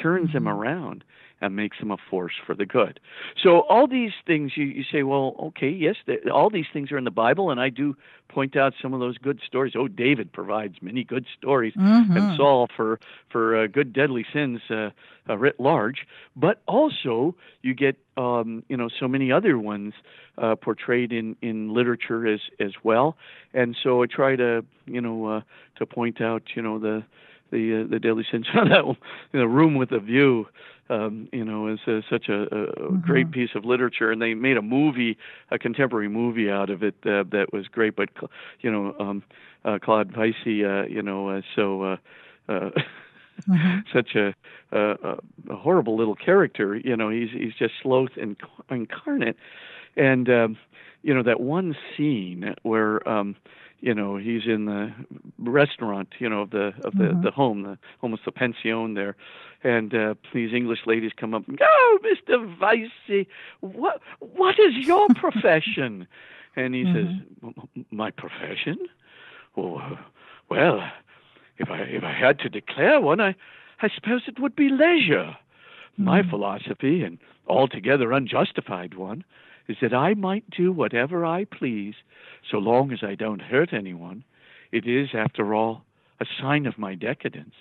turns 0.00 0.28
mm-hmm. 0.28 0.44
them 0.44 0.48
around 0.48 1.04
and 1.40 1.54
makes 1.54 1.78
them 1.78 1.90
a 1.90 1.96
force 2.10 2.32
for 2.46 2.54
the 2.54 2.64
good. 2.64 2.98
So 3.42 3.60
all 3.60 3.86
these 3.86 4.12
things 4.26 4.52
you, 4.56 4.64
you 4.64 4.84
say, 4.90 5.02
well, 5.02 5.36
okay, 5.38 5.68
yes, 5.68 5.96
they, 6.06 6.18
all 6.32 6.48
these 6.48 6.66
things 6.72 6.90
are 6.92 6.98
in 6.98 7.04
the 7.04 7.10
Bible, 7.10 7.50
and 7.50 7.60
I 7.60 7.68
do 7.68 7.94
point 8.28 8.56
out 8.56 8.72
some 8.80 8.94
of 8.94 9.00
those 9.00 9.18
good 9.18 9.40
stories. 9.46 9.74
Oh, 9.76 9.88
David 9.88 10.32
provides 10.32 10.76
many 10.80 11.04
good 11.04 11.26
stories, 11.38 11.74
mm-hmm. 11.74 12.16
and 12.16 12.36
Saul 12.36 12.68
for 12.74 12.98
for 13.30 13.64
uh, 13.64 13.66
good 13.66 13.92
deadly 13.92 14.24
sins 14.32 14.60
uh, 14.70 14.90
uh, 15.28 15.36
writ 15.36 15.60
large. 15.60 16.06
But 16.34 16.62
also 16.66 17.34
you 17.62 17.74
get 17.74 17.96
um, 18.16 18.64
you 18.68 18.76
know 18.76 18.88
so 18.98 19.06
many 19.06 19.30
other 19.30 19.58
ones 19.58 19.92
uh, 20.38 20.56
portrayed 20.56 21.12
in 21.12 21.36
in 21.42 21.72
literature 21.74 22.26
as 22.26 22.40
as 22.58 22.72
well. 22.82 23.16
And 23.52 23.76
so 23.82 24.02
I 24.02 24.06
try 24.06 24.36
to 24.36 24.64
you 24.86 25.00
know 25.02 25.26
uh, 25.26 25.40
to 25.76 25.86
point 25.86 26.20
out 26.22 26.42
you 26.54 26.62
know 26.62 26.78
the 26.78 27.04
the 27.50 27.82
uh, 27.84 27.90
the 27.90 27.98
deadly 27.98 28.24
sins 28.30 28.46
that 28.54 28.96
the 29.32 29.48
room 29.48 29.74
with 29.74 29.92
a 29.92 30.00
view 30.00 30.46
um, 30.88 31.28
you 31.32 31.44
know, 31.44 31.68
is 31.68 31.80
uh, 31.86 32.00
such 32.08 32.28
a, 32.28 32.42
a 32.42 32.46
mm-hmm. 32.46 32.96
great 32.98 33.30
piece 33.30 33.50
of 33.54 33.64
literature, 33.64 34.12
and 34.12 34.22
they 34.22 34.34
made 34.34 34.56
a 34.56 34.62
movie, 34.62 35.16
a 35.50 35.58
contemporary 35.58 36.08
movie 36.08 36.50
out 36.50 36.70
of 36.70 36.82
it 36.82 36.94
uh, 37.04 37.24
that 37.32 37.46
was 37.52 37.66
great. 37.68 37.96
But 37.96 38.10
you 38.60 38.70
know, 38.70 38.94
um, 39.00 39.22
uh, 39.64 39.78
Claude 39.82 40.12
Vicey, 40.12 40.64
uh, 40.64 40.86
you 40.86 41.02
know, 41.02 41.28
uh, 41.28 41.40
so 41.54 41.82
uh, 41.82 41.96
uh, 42.48 42.70
mm-hmm. 43.48 43.78
such 43.92 44.14
a, 44.14 44.34
a, 44.72 45.16
a 45.50 45.56
horrible 45.56 45.96
little 45.96 46.14
character. 46.14 46.76
You 46.76 46.96
know, 46.96 47.10
he's 47.10 47.30
he's 47.32 47.54
just 47.58 47.74
sloth 47.82 48.10
inc- 48.16 48.36
incarnate, 48.70 49.36
and 49.96 50.28
um, 50.28 50.58
you 51.02 51.14
know 51.14 51.22
that 51.22 51.40
one 51.40 51.76
scene 51.96 52.54
where. 52.62 53.06
Um, 53.08 53.36
you 53.86 53.94
know 53.94 54.16
he's 54.16 54.42
in 54.46 54.64
the 54.64 54.92
restaurant 55.38 56.08
you 56.18 56.28
know 56.28 56.40
of 56.40 56.50
the 56.50 56.72
of 56.84 56.92
the 56.98 57.04
mm-hmm. 57.04 57.22
the 57.22 57.30
home 57.30 57.62
the 57.62 57.78
almost 58.02 58.24
the 58.24 58.32
pension 58.32 58.94
there 58.94 59.14
and 59.62 59.94
uh, 59.94 60.14
these 60.34 60.52
english 60.52 60.80
ladies 60.86 61.12
come 61.16 61.32
up 61.32 61.46
and 61.46 61.56
go 61.56 61.64
oh, 61.68 61.98
mr 62.02 62.36
vicey 62.58 63.28
what 63.60 64.02
what 64.18 64.56
is 64.58 64.74
your 64.74 65.06
profession 65.14 66.08
and 66.56 66.74
he 66.74 66.82
mm-hmm. 66.82 67.52
says 67.54 67.84
my 67.92 68.10
profession 68.10 68.76
oh, 69.56 69.80
well 70.50 70.80
if 71.58 71.70
i 71.70 71.78
if 71.82 72.02
i 72.02 72.12
had 72.12 72.40
to 72.40 72.48
declare 72.48 73.00
one 73.00 73.20
i 73.20 73.36
i 73.82 73.88
suppose 73.94 74.22
it 74.26 74.40
would 74.40 74.56
be 74.56 74.68
leisure 74.68 75.30
mm-hmm. 75.30 76.04
my 76.04 76.28
philosophy 76.28 77.04
and 77.04 77.18
altogether 77.46 78.10
unjustified 78.10 78.94
one 78.94 79.22
is 79.68 79.76
that 79.80 79.94
I 79.94 80.14
might 80.14 80.48
do 80.50 80.72
whatever 80.72 81.24
I 81.24 81.44
please 81.44 81.94
so 82.50 82.58
long 82.58 82.92
as 82.92 83.00
I 83.02 83.14
don't 83.14 83.42
hurt 83.42 83.72
anyone. 83.72 84.24
It 84.72 84.86
is, 84.86 85.10
after 85.14 85.54
all, 85.54 85.84
a 86.20 86.26
sign 86.40 86.66
of 86.66 86.78
my 86.78 86.94
decadence. 86.94 87.54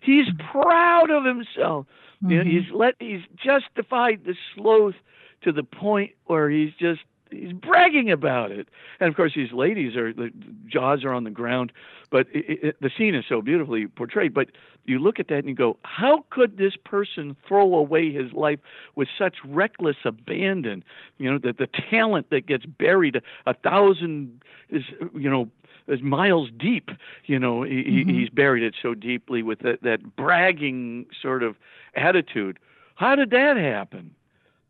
He's 0.00 0.26
mm-hmm. 0.26 0.60
proud 0.60 1.10
of 1.10 1.24
himself. 1.24 1.86
Mm-hmm. 2.22 2.30
You 2.30 2.38
know, 2.38 2.50
he's 2.50 2.62
mm-hmm. 2.64 2.76
let 2.76 2.94
he's 2.98 3.22
justified 3.36 4.22
the 4.24 4.34
sloth 4.54 4.94
to 5.42 5.52
the 5.52 5.64
point 5.64 6.12
where 6.26 6.48
he's 6.50 6.72
just 6.78 7.00
he's 7.32 7.52
bragging 7.52 8.10
about 8.10 8.50
it. 8.50 8.68
And 9.00 9.08
of 9.08 9.16
course, 9.16 9.32
these 9.34 9.52
ladies 9.52 9.96
are 9.96 10.12
the 10.12 10.30
jaws 10.66 11.04
are 11.04 11.12
on 11.12 11.24
the 11.24 11.30
ground, 11.30 11.72
but 12.10 12.26
it, 12.32 12.64
it, 12.64 12.76
the 12.80 12.90
scene 12.96 13.14
is 13.14 13.24
so 13.28 13.42
beautifully 13.42 13.86
portrayed. 13.86 14.34
But 14.34 14.50
you 14.84 14.98
look 14.98 15.18
at 15.18 15.28
that 15.28 15.38
and 15.38 15.48
you 15.48 15.54
go, 15.54 15.78
how 15.82 16.24
could 16.30 16.58
this 16.58 16.74
person 16.76 17.36
throw 17.46 17.74
away 17.74 18.12
his 18.12 18.32
life 18.32 18.58
with 18.96 19.08
such 19.16 19.36
reckless 19.44 19.96
abandon? 20.04 20.84
You 21.18 21.32
know, 21.32 21.38
the 21.38 21.52
the 21.52 21.68
talent 21.90 22.30
that 22.30 22.46
gets 22.46 22.66
buried 22.66 23.16
a, 23.16 23.22
a 23.46 23.54
thousand 23.54 24.42
is 24.70 24.84
you 25.14 25.30
know 25.30 25.48
is 25.88 26.02
miles 26.02 26.50
deep. 26.56 26.90
You 27.26 27.38
know, 27.38 27.62
he, 27.62 27.82
mm-hmm. 27.82 28.10
he's 28.10 28.28
buried 28.28 28.62
it 28.62 28.74
so 28.80 28.94
deeply 28.94 29.42
with 29.42 29.60
that, 29.60 29.82
that 29.82 30.16
bragging 30.16 31.06
sort 31.20 31.42
of 31.42 31.56
attitude. 31.94 32.58
How 32.94 33.16
did 33.16 33.30
that 33.30 33.56
happen? 33.56 34.14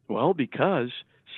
Well, 0.08 0.34
because 0.34 0.90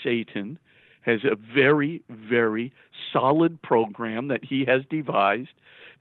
Satan 0.03 0.59
has 1.05 1.25
a 1.25 1.37
very, 1.37 2.03
very 2.09 2.73
solid 3.13 3.61
program 3.63 4.29
that 4.29 4.45
he 4.45 4.65
has 4.65 4.83
devised 4.89 5.51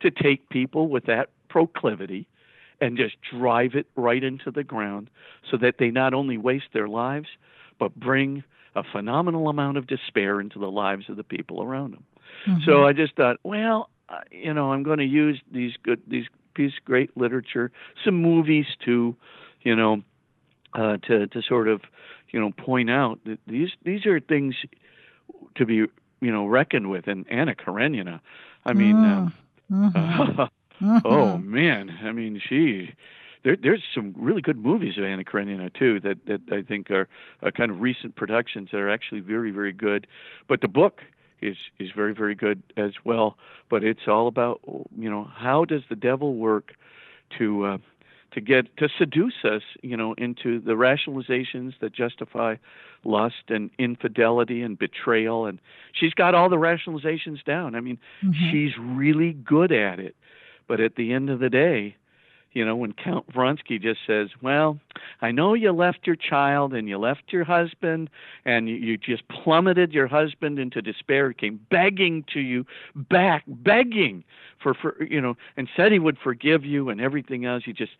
to 0.01 0.11
take 0.11 0.49
people 0.49 0.87
with 0.87 1.05
that 1.05 1.29
proclivity 1.49 2.27
and 2.81 2.97
just 2.97 3.15
drive 3.31 3.75
it 3.75 3.87
right 3.95 4.23
into 4.23 4.51
the 4.51 4.63
ground 4.63 5.09
so 5.49 5.57
that 5.57 5.75
they 5.77 5.89
not 5.89 6.13
only 6.13 6.37
waste 6.37 6.67
their 6.73 6.87
lives, 6.87 7.27
but 7.79 7.95
bring 7.95 8.43
a 8.75 8.83
phenomenal 8.83 9.49
amount 9.49 9.77
of 9.77 9.87
despair 9.87 10.41
into 10.41 10.59
the 10.59 10.71
lives 10.71 11.09
of 11.09 11.15
the 11.15 11.23
people 11.23 11.61
around 11.61 11.93
them. 11.93 12.03
Mm-hmm. 12.47 12.63
So 12.65 12.85
I 12.85 12.93
just 12.93 13.15
thought, 13.15 13.37
well, 13.43 13.89
you 14.31 14.53
know, 14.53 14.73
I'm 14.73 14.83
going 14.83 14.99
to 14.99 15.05
use 15.05 15.41
these 15.51 15.73
good, 15.83 16.01
these 16.07 16.25
piece 16.53 16.73
great 16.85 17.15
literature, 17.15 17.71
some 18.03 18.15
movies 18.15 18.65
too, 18.83 19.15
you 19.61 19.75
know, 19.75 20.03
uh, 20.73 20.97
to 20.97 21.27
to 21.27 21.41
sort 21.41 21.67
of, 21.67 21.81
you 22.31 22.39
know, 22.39 22.51
point 22.51 22.89
out 22.89 23.19
that 23.25 23.39
these 23.47 23.69
these 23.83 24.05
are 24.05 24.19
things 24.19 24.55
to 25.55 25.65
be 25.65 25.75
you 25.75 26.31
know 26.31 26.45
reckoned 26.45 26.89
with. 26.89 27.07
And 27.07 27.25
Anna 27.29 27.55
Karenina, 27.55 28.21
I 28.65 28.73
mean, 28.73 28.95
mm. 28.95 29.11
um, 29.11 29.33
mm-hmm. 29.71 30.39
uh, 30.39 30.47
mm-hmm. 30.81 30.97
oh 31.05 31.37
man, 31.37 31.97
I 32.03 32.11
mean 32.11 32.41
she. 32.47 32.93
There, 33.43 33.57
there's 33.61 33.83
some 33.93 34.15
really 34.17 34.41
good 34.41 34.57
movies 34.57 34.97
of 34.97 35.03
Anna 35.03 35.25
Karenina 35.25 35.69
too 35.69 35.99
that 35.99 36.25
that 36.27 36.41
I 36.49 36.61
think 36.61 36.89
are, 36.89 37.09
are 37.41 37.51
kind 37.51 37.71
of 37.71 37.81
recent 37.81 38.15
productions 38.15 38.69
that 38.71 38.77
are 38.79 38.89
actually 38.89 39.19
very 39.19 39.51
very 39.51 39.73
good. 39.73 40.07
But 40.47 40.61
the 40.61 40.69
book 40.69 41.01
is 41.41 41.57
is 41.77 41.89
very 41.93 42.13
very 42.13 42.35
good 42.35 42.63
as 42.77 42.93
well. 43.03 43.37
But 43.69 43.83
it's 43.83 44.07
all 44.07 44.27
about 44.27 44.61
you 44.97 45.09
know 45.09 45.29
how 45.35 45.65
does 45.65 45.81
the 45.89 45.95
devil 45.97 46.35
work 46.35 46.73
to 47.37 47.65
uh, 47.65 47.77
to 48.33 48.41
get 48.41 48.75
to 48.77 48.89
seduce 48.97 49.43
us, 49.43 49.61
you 49.81 49.95
know, 49.95 50.13
into 50.17 50.59
the 50.59 50.73
rationalizations 50.73 51.73
that 51.81 51.93
justify 51.93 52.55
lust 53.03 53.49
and 53.49 53.69
infidelity 53.77 54.61
and 54.61 54.79
betrayal 54.79 55.45
and 55.45 55.59
she's 55.93 56.13
got 56.13 56.33
all 56.33 56.49
the 56.49 56.55
rationalizations 56.55 57.43
down. 57.43 57.75
I 57.75 57.81
mean, 57.81 57.97
mm-hmm. 58.23 58.51
she's 58.51 58.71
really 58.79 59.33
good 59.33 59.71
at 59.71 59.99
it. 59.99 60.15
But 60.67 60.79
at 60.79 60.95
the 60.95 61.13
end 61.13 61.29
of 61.29 61.39
the 61.39 61.49
day, 61.49 61.97
you 62.53 62.63
know, 62.63 62.75
when 62.75 62.93
Count 62.93 63.27
Vronsky 63.31 63.81
just 63.81 63.99
says, 64.05 64.29
"Well, 64.41 64.79
I 65.21 65.31
know 65.31 65.55
you 65.55 65.71
left 65.71 66.05
your 66.05 66.15
child 66.15 66.73
and 66.73 66.87
you 66.87 66.97
left 66.97 67.23
your 67.33 67.43
husband 67.43 68.09
and 68.45 68.69
you, 68.69 68.75
you 68.75 68.97
just 68.97 69.27
plummeted 69.27 69.91
your 69.91 70.07
husband 70.07 70.59
into 70.59 70.81
despair, 70.81 71.33
came 71.33 71.59
begging 71.69 72.23
to 72.33 72.39
you 72.39 72.65
back, 72.95 73.43
begging 73.47 74.23
for, 74.63 74.73
for 74.73 75.03
you 75.03 75.21
know, 75.21 75.35
and 75.57 75.67
said 75.75 75.91
he 75.91 75.99
would 75.99 76.17
forgive 76.17 76.65
you 76.65 76.89
and 76.89 77.01
everything 77.01 77.45
else. 77.45 77.63
You 77.67 77.73
just 77.73 77.91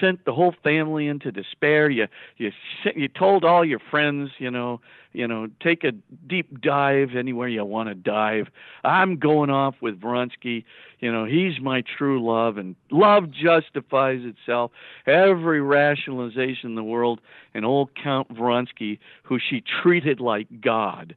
sent 0.00 0.24
the 0.24 0.32
whole 0.32 0.54
family 0.62 1.08
into 1.08 1.32
despair. 1.32 1.90
You 1.90 2.06
you 2.36 2.52
you 2.94 3.08
told 3.08 3.44
all 3.44 3.64
your 3.64 3.80
friends, 3.90 4.30
you 4.38 4.50
know, 4.50 4.80
you 5.12 5.26
know, 5.26 5.48
take 5.60 5.82
a 5.82 5.92
deep 6.26 6.60
dive 6.60 7.16
anywhere 7.16 7.48
you 7.48 7.64
want 7.64 7.88
to 7.88 7.94
dive. 7.94 8.48
I'm 8.84 9.16
going 9.16 9.50
off 9.50 9.74
with 9.80 10.00
Vronsky. 10.00 10.64
You 11.00 11.10
know, 11.10 11.24
he's 11.24 11.60
my 11.60 11.82
true 11.82 12.24
love, 12.24 12.58
and 12.58 12.76
love 12.90 13.30
justifies 13.30 14.20
itself. 14.22 14.70
Every 15.06 15.60
rationalization 15.60 16.70
in 16.70 16.74
the 16.76 16.84
world, 16.84 17.20
and 17.54 17.64
old 17.64 17.90
Count 17.94 18.32
Vronsky, 18.32 18.98
who 19.22 19.38
she 19.38 19.62
treated 19.82 20.20
like 20.20 20.60
God, 20.60 21.16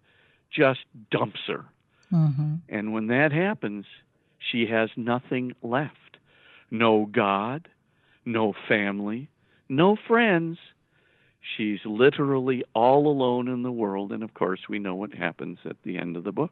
just 0.50 0.80
dumps 1.12 1.42
her. 1.48 1.66
Mm-hmm. 2.12 2.56
And 2.70 2.94
when 2.94 3.08
that 3.08 3.32
happens, 3.32 3.86
she 4.52 4.66
has 4.68 4.90
nothing 4.96 5.54
left 5.62 5.98
no 6.74 7.06
God, 7.06 7.70
no 8.26 8.54
family, 8.68 9.30
no 9.70 9.96
friends. 10.08 10.58
She's 11.56 11.80
literally 11.86 12.64
all 12.74 13.08
alone 13.08 13.48
in 13.48 13.64
the 13.64 13.72
world, 13.72 14.12
and 14.12 14.24
of 14.24 14.34
course, 14.34 14.62
we 14.68 14.80
know 14.80 14.96
what 14.96 15.14
happens 15.14 15.60
at 15.66 15.78
the 15.84 15.98
end 15.98 16.18
of 16.18 16.24
the 16.24 16.32
book. 16.32 16.52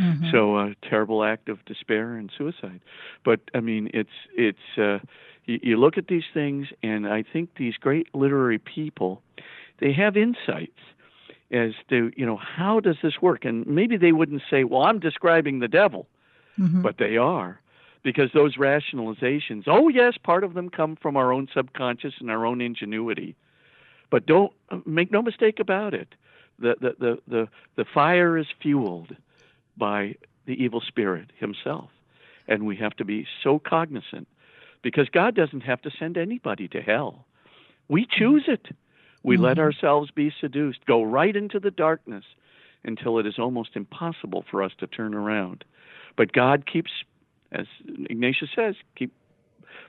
Mm-hmm. 0.00 0.30
So 0.32 0.58
a 0.58 0.74
terrible 0.88 1.22
act 1.22 1.48
of 1.48 1.64
despair 1.66 2.16
and 2.16 2.30
suicide. 2.36 2.80
But 3.24 3.40
I 3.54 3.60
mean, 3.60 3.90
it's 3.92 4.10
it's 4.34 4.78
uh, 4.78 4.98
you, 5.44 5.60
you 5.62 5.76
look 5.76 5.98
at 5.98 6.08
these 6.08 6.24
things, 6.32 6.68
and 6.82 7.06
I 7.06 7.22
think 7.22 7.50
these 7.56 7.74
great 7.74 8.14
literary 8.14 8.58
people, 8.58 9.22
they 9.80 9.92
have 9.92 10.16
insights 10.16 10.80
as 11.50 11.72
to 11.90 12.10
you 12.16 12.24
know 12.24 12.36
how 12.36 12.80
does 12.80 12.96
this 13.02 13.20
work, 13.20 13.44
and 13.44 13.66
maybe 13.66 13.96
they 13.96 14.12
wouldn't 14.12 14.42
say, 14.50 14.64
well, 14.64 14.82
I'm 14.82 14.98
describing 14.98 15.58
the 15.58 15.68
devil 15.68 16.06
mm-hmm. 16.58 16.82
but 16.82 16.96
they 16.98 17.16
are 17.16 17.60
because 18.02 18.30
those 18.32 18.56
rationalizations 18.56 19.64
oh 19.66 19.88
yes 19.88 20.14
part 20.22 20.44
of 20.44 20.54
them 20.54 20.68
come 20.68 20.96
from 20.96 21.16
our 21.16 21.32
own 21.32 21.48
subconscious 21.54 22.14
and 22.20 22.30
our 22.30 22.46
own 22.46 22.60
ingenuity 22.60 23.36
but 24.10 24.26
don't 24.26 24.52
make 24.86 25.10
no 25.12 25.22
mistake 25.22 25.60
about 25.60 25.94
it. 25.94 26.08
The 26.58 26.74
the 26.80 26.94
the 26.98 27.18
the, 27.28 27.48
the 27.76 27.84
fire 27.84 28.36
is 28.36 28.46
fueled 28.60 29.14
by 29.76 30.16
the 30.46 30.62
evil 30.62 30.80
spirit 30.80 31.30
himself 31.38 31.90
and 32.46 32.66
we 32.66 32.76
have 32.76 32.96
to 32.96 33.04
be 33.04 33.26
so 33.44 33.58
cognizant 33.58 34.26
because 34.82 35.08
God 35.10 35.34
doesn't 35.34 35.60
have 35.60 35.82
to 35.82 35.90
send 35.98 36.16
anybody 36.16 36.68
to 36.68 36.80
hell. 36.80 37.26
We 37.88 38.06
choose 38.10 38.44
it. 38.48 38.68
We 39.22 39.36
mm-hmm. 39.36 39.44
let 39.44 39.58
ourselves 39.58 40.10
be 40.10 40.32
seduced 40.40 40.84
go 40.86 41.02
right 41.02 41.36
into 41.36 41.60
the 41.60 41.70
darkness 41.70 42.24
until 42.84 43.18
it 43.18 43.26
is 43.26 43.38
almost 43.38 43.70
impossible 43.74 44.44
for 44.50 44.62
us 44.62 44.72
to 44.78 44.86
turn 44.86 45.14
around 45.14 45.64
but 46.18 46.32
God 46.32 46.66
keeps, 46.70 46.90
as 47.52 47.66
Ignatius 48.10 48.50
says, 48.54 48.74
keep 48.94 49.14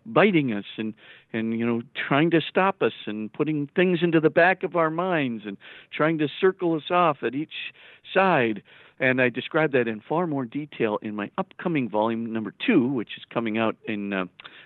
biting 0.05 0.53
us 0.53 0.65
and 0.77 0.93
and 1.33 1.59
you 1.59 1.65
know 1.65 1.81
trying 2.07 2.31
to 2.31 2.39
stop 2.39 2.81
us 2.81 2.93
and 3.05 3.31
putting 3.33 3.67
things 3.75 3.99
into 4.01 4.21
the 4.21 4.29
back 4.29 4.63
of 4.63 4.77
our 4.77 4.89
minds 4.89 5.43
and 5.45 5.57
trying 5.91 6.17
to 6.19 6.27
circle 6.39 6.73
us 6.75 6.89
off 6.89 7.17
at 7.21 7.35
each 7.35 7.73
side 8.13 8.63
and 8.99 9.21
I 9.21 9.29
describe 9.29 9.71
that 9.73 9.87
in 9.87 10.01
far 10.01 10.27
more 10.27 10.45
detail 10.45 10.99
in 11.01 11.15
my 11.15 11.31
upcoming 11.37 11.89
volume 11.89 12.31
number 12.33 12.53
two, 12.65 12.87
which 12.87 13.09
is 13.17 13.23
coming 13.29 13.57
out 13.57 13.77
in 13.85 14.11
uh, 14.11 14.25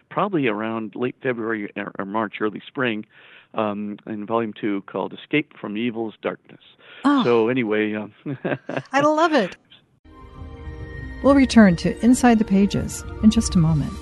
probably 0.10 0.48
around 0.48 0.96
late 0.96 1.16
February 1.22 1.72
or 2.00 2.06
March, 2.06 2.36
early 2.42 2.62
spring, 2.68 3.06
um, 3.54 3.98
in 4.08 4.26
volume 4.26 4.54
two 4.60 4.82
called 4.88 5.14
Escape 5.14 5.54
from 5.60 5.78
Evil's 5.78 6.16
Darkness. 6.22 6.62
Oh, 7.06 7.24
so, 7.24 7.48
anyway, 7.50 7.94
uh, 7.94 8.08
I 8.92 9.02
love 9.02 9.34
it. 9.34 9.56
We'll 11.24 11.36
return 11.36 11.78
to 11.78 11.98
Inside 12.04 12.38
the 12.38 12.46
Pages 12.46 13.04
in 13.24 13.32
just 13.32 13.56
a 13.56 13.58
moment. 13.58 13.94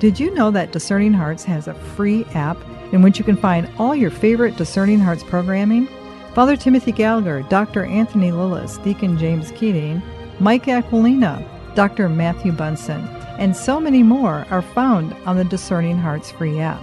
Did 0.00 0.18
you 0.18 0.34
know 0.34 0.50
that 0.50 0.72
Discerning 0.72 1.14
Hearts 1.14 1.44
has 1.44 1.68
a 1.68 1.74
free 1.74 2.24
app 2.34 2.58
in 2.92 3.00
which 3.00 3.18
you 3.18 3.24
can 3.24 3.36
find 3.36 3.70
all 3.78 3.94
your 3.94 4.10
favorite 4.10 4.56
Discerning 4.56 4.98
Hearts 4.98 5.22
programming? 5.22 5.88
Father 6.34 6.56
Timothy 6.56 6.90
Gallagher, 6.90 7.42
Dr. 7.42 7.84
Anthony 7.84 8.32
Lilles, 8.32 8.78
Deacon 8.78 9.16
James 9.16 9.52
Keating, 9.52 10.02
Mike 10.40 10.64
Aquilina, 10.64 11.48
Dr. 11.76 12.08
Matthew 12.08 12.50
Bunson, 12.50 13.06
and 13.38 13.56
so 13.56 13.78
many 13.78 14.02
more 14.02 14.44
are 14.50 14.60
found 14.60 15.14
on 15.24 15.36
the 15.36 15.44
Discerning 15.44 15.96
Hearts 15.96 16.32
free 16.32 16.58
app. 16.58 16.82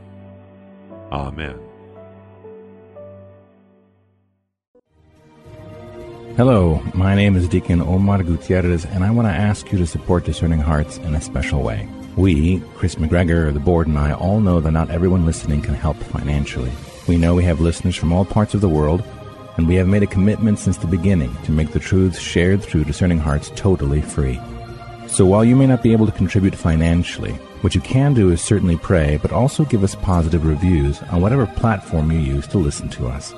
Amen. 1.11 1.59
Hello, 6.37 6.81
my 6.93 7.13
name 7.13 7.35
is 7.35 7.49
Deacon 7.49 7.81
Omar 7.81 8.23
Gutierrez, 8.23 8.85
and 8.85 9.03
I 9.03 9.11
want 9.11 9.27
to 9.27 9.33
ask 9.33 9.69
you 9.71 9.77
to 9.77 9.85
support 9.85 10.23
Discerning 10.23 10.61
Hearts 10.61 10.97
in 10.99 11.13
a 11.13 11.21
special 11.21 11.61
way. 11.61 11.89
We, 12.15 12.61
Kris 12.75 12.95
McGregor, 12.95 13.53
the 13.53 13.59
board, 13.59 13.87
and 13.87 13.97
I 13.97 14.13
all 14.13 14.39
know 14.39 14.61
that 14.61 14.71
not 14.71 14.89
everyone 14.89 15.25
listening 15.25 15.61
can 15.61 15.73
help 15.73 15.97
financially. 15.97 16.71
We 17.07 17.17
know 17.17 17.35
we 17.35 17.43
have 17.43 17.59
listeners 17.59 17.97
from 17.97 18.13
all 18.13 18.23
parts 18.23 18.53
of 18.53 18.61
the 18.61 18.69
world, 18.69 19.03
and 19.57 19.67
we 19.67 19.75
have 19.75 19.87
made 19.87 20.03
a 20.03 20.07
commitment 20.07 20.59
since 20.59 20.77
the 20.77 20.87
beginning 20.87 21.35
to 21.43 21.51
make 21.51 21.71
the 21.71 21.79
truths 21.79 22.19
shared 22.19 22.63
through 22.63 22.85
Discerning 22.85 23.19
Hearts 23.19 23.51
totally 23.55 24.01
free. 24.01 24.39
So 25.07 25.25
while 25.25 25.43
you 25.43 25.57
may 25.57 25.67
not 25.67 25.83
be 25.83 25.91
able 25.91 26.05
to 26.05 26.11
contribute 26.13 26.55
financially, 26.55 27.37
what 27.61 27.75
you 27.75 27.81
can 27.81 28.13
do 28.13 28.31
is 28.31 28.41
certainly 28.41 28.77
pray, 28.77 29.17
but 29.21 29.31
also 29.31 29.63
give 29.65 29.83
us 29.83 29.95
positive 29.95 30.45
reviews 30.45 31.01
on 31.03 31.21
whatever 31.21 31.45
platform 31.45 32.11
you 32.11 32.19
use 32.19 32.47
to 32.47 32.57
listen 32.57 32.89
to 32.89 33.07
us. 33.07 33.33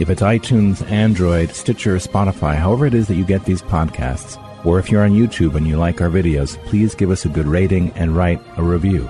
If 0.00 0.10
it's 0.10 0.22
iTunes, 0.22 0.88
Android, 0.90 1.50
Stitcher, 1.50 1.96
Spotify, 1.96 2.54
however 2.54 2.86
it 2.86 2.94
is 2.94 3.06
that 3.08 3.14
you 3.14 3.24
get 3.24 3.44
these 3.44 3.62
podcasts, 3.62 4.42
or 4.64 4.78
if 4.78 4.90
you're 4.90 5.04
on 5.04 5.12
YouTube 5.12 5.54
and 5.54 5.66
you 5.66 5.76
like 5.76 6.00
our 6.00 6.10
videos, 6.10 6.56
please 6.64 6.94
give 6.94 7.10
us 7.10 7.24
a 7.24 7.30
good 7.30 7.46
rating 7.46 7.92
and 7.92 8.16
write 8.16 8.40
a 8.56 8.62
review. 8.62 9.08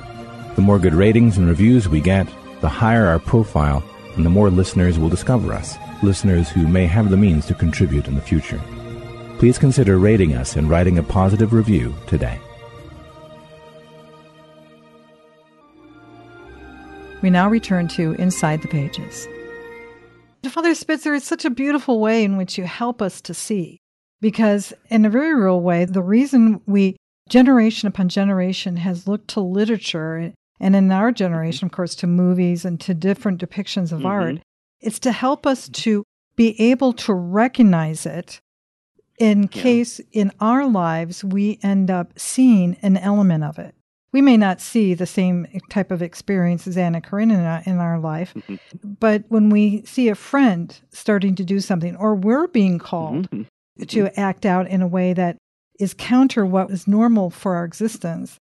The 0.55 0.62
more 0.62 0.79
good 0.79 0.95
ratings 0.95 1.38
and 1.38 1.49
reviews 1.49 1.88
we 1.88 2.01
get, 2.01 2.29
the 2.61 2.69
higher 2.69 3.07
our 3.07 3.19
profile 3.19 3.83
and 4.17 4.25
the 4.25 4.31
more 4.31 4.51
listeners 4.51 4.99
will 4.99 5.09
discover 5.09 5.53
us, 5.53 5.77
listeners 6.03 6.49
who 6.49 6.67
may 6.67 6.87
have 6.87 7.11
the 7.11 7.17
means 7.17 7.47
to 7.47 7.55
contribute 7.55 8.09
in 8.09 8.14
the 8.14 8.21
future. 8.21 8.61
Please 9.38 9.59
consider 9.59 9.99
rating 9.99 10.35
us 10.35 10.57
and 10.57 10.69
writing 10.71 10.99
a 10.99 11.03
positive 11.03 11.53
review 11.53 11.95
today. 12.07 12.41
We 17.23 17.31
now 17.31 17.49
return 17.49 17.89
to 17.89 18.13
Inside 18.15 18.63
the 18.63 18.69
Pages. 18.69 19.27
Father 20.51 20.75
Spitzer, 20.75 21.15
it's 21.15 21.27
such 21.27 21.45
a 21.45 21.51
beautiful 21.51 22.01
way 22.01 22.23
in 22.23 22.37
which 22.37 22.57
you 22.57 22.65
help 22.65 23.03
us 23.03 23.21
to 23.23 23.35
see. 23.35 23.79
Because, 24.21 24.73
in 24.91 25.05
a 25.05 25.11
very 25.11 25.35
real 25.35 25.61
way, 25.61 25.85
the 25.85 26.03
reason 26.03 26.61
we, 26.67 26.97
generation 27.29 27.89
upon 27.89 28.09
generation, 28.09 28.77
has 28.77 29.07
looked 29.07 29.29
to 29.29 29.41
literature, 29.41 30.33
and 30.61 30.77
in 30.77 30.91
our 30.91 31.13
generation, 31.13 31.67
of 31.67 31.73
course, 31.73 31.95
to 31.97 32.07
movies 32.07 32.65
and 32.65 32.81
to 32.81 32.95
different 32.95 33.41
depictions 33.41 33.93
of 33.93 33.99
mm-hmm. 33.99 34.07
art, 34.07 34.39
it's 34.81 34.99
to 35.01 35.13
help 35.13 35.47
us 35.47 35.69
to 35.69 36.05
be 36.37 36.59
able 36.61 36.93
to 36.93 37.15
recognize 37.15 38.07
it 38.07 38.41
in 39.19 39.43
yeah. 39.43 39.49
case 39.49 40.01
in 40.13 40.31
our 40.41 40.67
lives 40.67 41.25
we 41.25 41.59
end 41.63 41.91
up 41.91 42.13
seeing 42.19 42.77
an 42.83 42.97
element 42.99 43.43
of 43.43 43.59
it 43.59 43.75
we 44.17 44.23
may 44.23 44.39
not 44.39 44.63
see 44.63 44.95
the 44.95 45.05
same 45.05 45.47
type 45.69 45.91
of 45.91 46.01
experience 46.01 46.67
as 46.67 46.79
Anna 46.79 47.03
Karenina 47.03 47.63
in 47.67 47.77
our 47.77 47.99
life, 47.99 48.33
mm-hmm. 48.33 48.55
but 48.99 49.25
when 49.29 49.51
we 49.51 49.83
see 49.85 50.09
a 50.09 50.15
friend 50.15 50.75
starting 50.89 51.35
to 51.35 51.45
do 51.45 51.61
something, 51.61 51.95
or 51.97 52.15
we're 52.15 52.47
being 52.47 52.79
called 52.79 53.31
mm-hmm. 53.31 53.83
to 53.85 54.05
mm-hmm. 54.05 54.19
act 54.19 54.47
out 54.47 54.69
in 54.69 54.81
a 54.81 54.87
way 54.87 55.13
that 55.13 55.37
is 55.79 55.93
counter 55.93 56.47
what 56.47 56.71
is 56.71 56.89
normal 56.89 57.29
for 57.29 57.57
our 57.57 57.67
existence, 57.67 58.39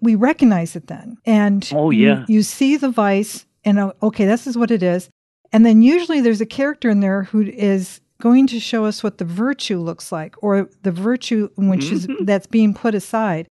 we 0.00 0.14
recognize 0.14 0.76
it 0.76 0.86
then. 0.86 1.16
And 1.26 1.68
oh, 1.74 1.90
yeah. 1.90 2.24
you, 2.28 2.36
you 2.36 2.42
see 2.44 2.76
the 2.76 2.88
vice, 2.88 3.44
and 3.64 3.80
uh, 3.80 3.92
okay, 4.00 4.24
this 4.24 4.46
is 4.46 4.56
what 4.56 4.70
it 4.70 4.84
is. 4.84 5.10
And 5.50 5.66
then 5.66 5.82
usually 5.82 6.20
there's 6.20 6.40
a 6.40 6.46
character 6.46 6.90
in 6.90 7.00
there 7.00 7.24
who 7.24 7.42
is 7.42 8.00
going 8.20 8.46
to 8.46 8.60
show 8.60 8.84
us 8.84 9.02
what 9.02 9.18
the 9.18 9.24
virtue 9.24 9.80
looks 9.80 10.12
like, 10.12 10.36
or 10.44 10.70
the 10.84 10.92
virtue 10.92 11.48
which 11.56 11.86
mm-hmm. 11.86 12.12
is 12.12 12.24
that's 12.24 12.46
being 12.46 12.72
put 12.72 12.94
aside. 12.94 13.48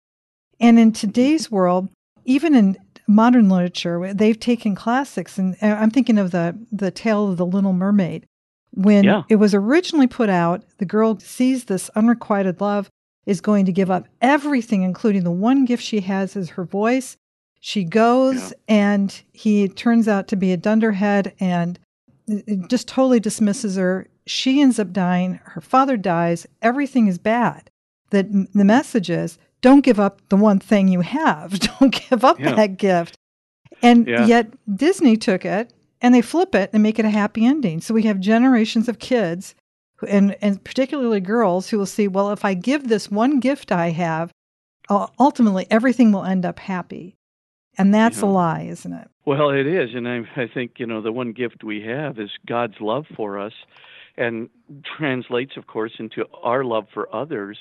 And 0.60 0.78
in 0.78 0.92
today's 0.92 1.50
world, 1.50 1.88
even 2.24 2.54
in 2.54 2.76
modern 3.06 3.48
literature, 3.48 4.12
they've 4.14 4.38
taken 4.38 4.74
classics, 4.74 5.38
and 5.38 5.56
uh, 5.62 5.66
I'm 5.66 5.90
thinking 5.90 6.18
of 6.18 6.30
the 6.30 6.58
the 6.72 6.90
tale 6.90 7.30
of 7.30 7.36
the 7.36 7.46
Little 7.46 7.72
Mermaid. 7.72 8.26
When 8.72 9.04
yeah. 9.04 9.22
it 9.28 9.36
was 9.36 9.54
originally 9.54 10.08
put 10.08 10.28
out, 10.28 10.64
the 10.78 10.84
girl 10.84 11.18
sees 11.20 11.64
this 11.64 11.90
unrequited 11.90 12.60
love, 12.60 12.90
is 13.26 13.40
going 13.40 13.66
to 13.66 13.72
give 13.72 13.90
up 13.90 14.08
everything, 14.20 14.82
including 14.82 15.24
the 15.24 15.30
one 15.30 15.64
gift 15.64 15.82
she 15.82 16.00
has 16.00 16.34
is 16.34 16.50
her 16.50 16.64
voice. 16.64 17.16
She 17.60 17.84
goes, 17.84 18.50
yeah. 18.50 18.56
and 18.68 19.22
he 19.32 19.68
turns 19.68 20.08
out 20.08 20.28
to 20.28 20.36
be 20.36 20.52
a 20.52 20.56
dunderhead 20.56 21.34
and 21.40 21.78
just 22.68 22.88
totally 22.88 23.20
dismisses 23.20 23.76
her. 23.76 24.08
She 24.26 24.60
ends 24.60 24.78
up 24.78 24.92
dying. 24.92 25.40
Her 25.44 25.60
father 25.60 25.96
dies. 25.96 26.46
Everything 26.60 27.06
is 27.06 27.18
bad. 27.18 27.70
That 28.10 28.30
the 28.30 28.64
message 28.64 29.08
is 29.08 29.38
don't 29.64 29.80
give 29.80 29.98
up 29.98 30.20
the 30.28 30.36
one 30.36 30.58
thing 30.58 30.88
you 30.88 31.00
have. 31.00 31.58
Don't 31.80 32.08
give 32.10 32.22
up 32.22 32.38
yeah. 32.38 32.54
that 32.54 32.76
gift. 32.76 33.16
And 33.80 34.06
yeah. 34.06 34.26
yet 34.26 34.52
Disney 34.76 35.16
took 35.16 35.46
it 35.46 35.72
and 36.02 36.14
they 36.14 36.20
flip 36.20 36.54
it 36.54 36.68
and 36.74 36.82
make 36.82 36.98
it 36.98 37.06
a 37.06 37.10
happy 37.10 37.46
ending. 37.46 37.80
So 37.80 37.94
we 37.94 38.02
have 38.02 38.20
generations 38.20 38.90
of 38.90 38.98
kids 38.98 39.54
and 40.06 40.36
and 40.42 40.62
particularly 40.62 41.20
girls 41.20 41.70
who 41.70 41.78
will 41.78 41.86
see, 41.86 42.08
well, 42.08 42.30
if 42.30 42.44
I 42.44 42.52
give 42.52 42.88
this 42.88 43.10
one 43.10 43.40
gift 43.40 43.72
I 43.72 43.88
have, 43.88 44.32
ultimately 44.90 45.66
everything 45.70 46.12
will 46.12 46.24
end 46.24 46.44
up 46.44 46.58
happy. 46.58 47.16
And 47.78 47.94
that's 47.94 48.18
yeah. 48.18 48.26
a 48.26 48.28
lie, 48.28 48.62
isn't 48.64 48.92
it? 48.92 49.08
Well, 49.24 49.48
it 49.48 49.66
is, 49.66 49.94
and 49.94 50.06
I, 50.06 50.20
I 50.36 50.46
think 50.46 50.72
you 50.76 50.84
know 50.84 51.00
the 51.00 51.10
one 51.10 51.32
gift 51.32 51.64
we 51.64 51.80
have 51.80 52.18
is 52.18 52.30
God's 52.46 52.78
love 52.80 53.06
for 53.16 53.38
us, 53.38 53.54
and 54.18 54.50
translates, 54.98 55.56
of 55.56 55.66
course, 55.66 55.92
into 55.98 56.26
our 56.42 56.64
love 56.64 56.86
for 56.92 57.08
others 57.14 57.56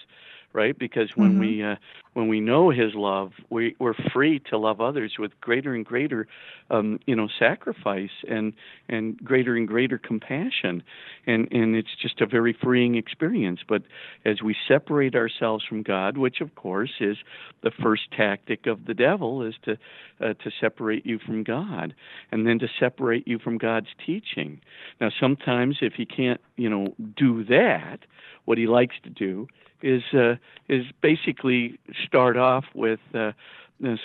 right? 0.53 0.77
Because 0.77 1.09
when 1.15 1.31
mm-hmm. 1.31 1.39
we 1.39 1.63
uh, 1.63 1.75
when 2.13 2.27
we 2.27 2.39
know 2.39 2.69
His 2.69 2.93
love, 2.93 3.31
we, 3.49 3.75
we're 3.79 3.95
free 4.13 4.39
to 4.49 4.57
love 4.57 4.81
others 4.81 5.13
with 5.17 5.31
greater 5.41 5.73
and 5.73 5.85
greater, 5.85 6.27
um, 6.69 6.99
you 7.05 7.15
know, 7.15 7.27
sacrifice 7.39 8.11
and 8.27 8.53
and 8.87 9.17
greater 9.17 9.55
and 9.55 9.67
greater 9.67 9.97
compassion, 9.97 10.83
and 11.25 11.47
and 11.51 11.75
it's 11.75 11.95
just 12.01 12.21
a 12.21 12.25
very 12.25 12.55
freeing 12.61 12.95
experience. 12.95 13.61
But 13.67 13.83
as 14.25 14.41
we 14.41 14.55
separate 14.67 15.15
ourselves 15.15 15.65
from 15.67 15.83
God, 15.83 16.17
which 16.17 16.41
of 16.41 16.55
course 16.55 16.93
is 16.99 17.17
the 17.63 17.71
first 17.81 18.03
tactic 18.15 18.67
of 18.67 18.85
the 18.85 18.93
devil, 18.93 19.43
is 19.43 19.55
to 19.63 19.77
uh, 20.21 20.33
to 20.33 20.51
separate 20.61 21.05
you 21.05 21.19
from 21.19 21.43
God, 21.43 21.93
and 22.31 22.45
then 22.47 22.59
to 22.59 22.67
separate 22.79 23.27
you 23.27 23.39
from 23.39 23.57
God's 23.57 23.89
teaching. 24.05 24.61
Now, 25.01 25.09
sometimes 25.19 25.77
if 25.81 25.93
he 25.93 26.05
can't, 26.05 26.41
you 26.55 26.69
know, 26.69 26.93
do 27.17 27.43
that, 27.45 27.99
what 28.45 28.57
he 28.57 28.67
likes 28.67 28.95
to 29.03 29.09
do 29.09 29.47
is 29.81 30.01
uh, 30.13 30.35
is 30.69 30.85
basically 31.01 31.77
start 32.05 32.37
off 32.37 32.65
with 32.73 32.99
uh, 33.13 33.31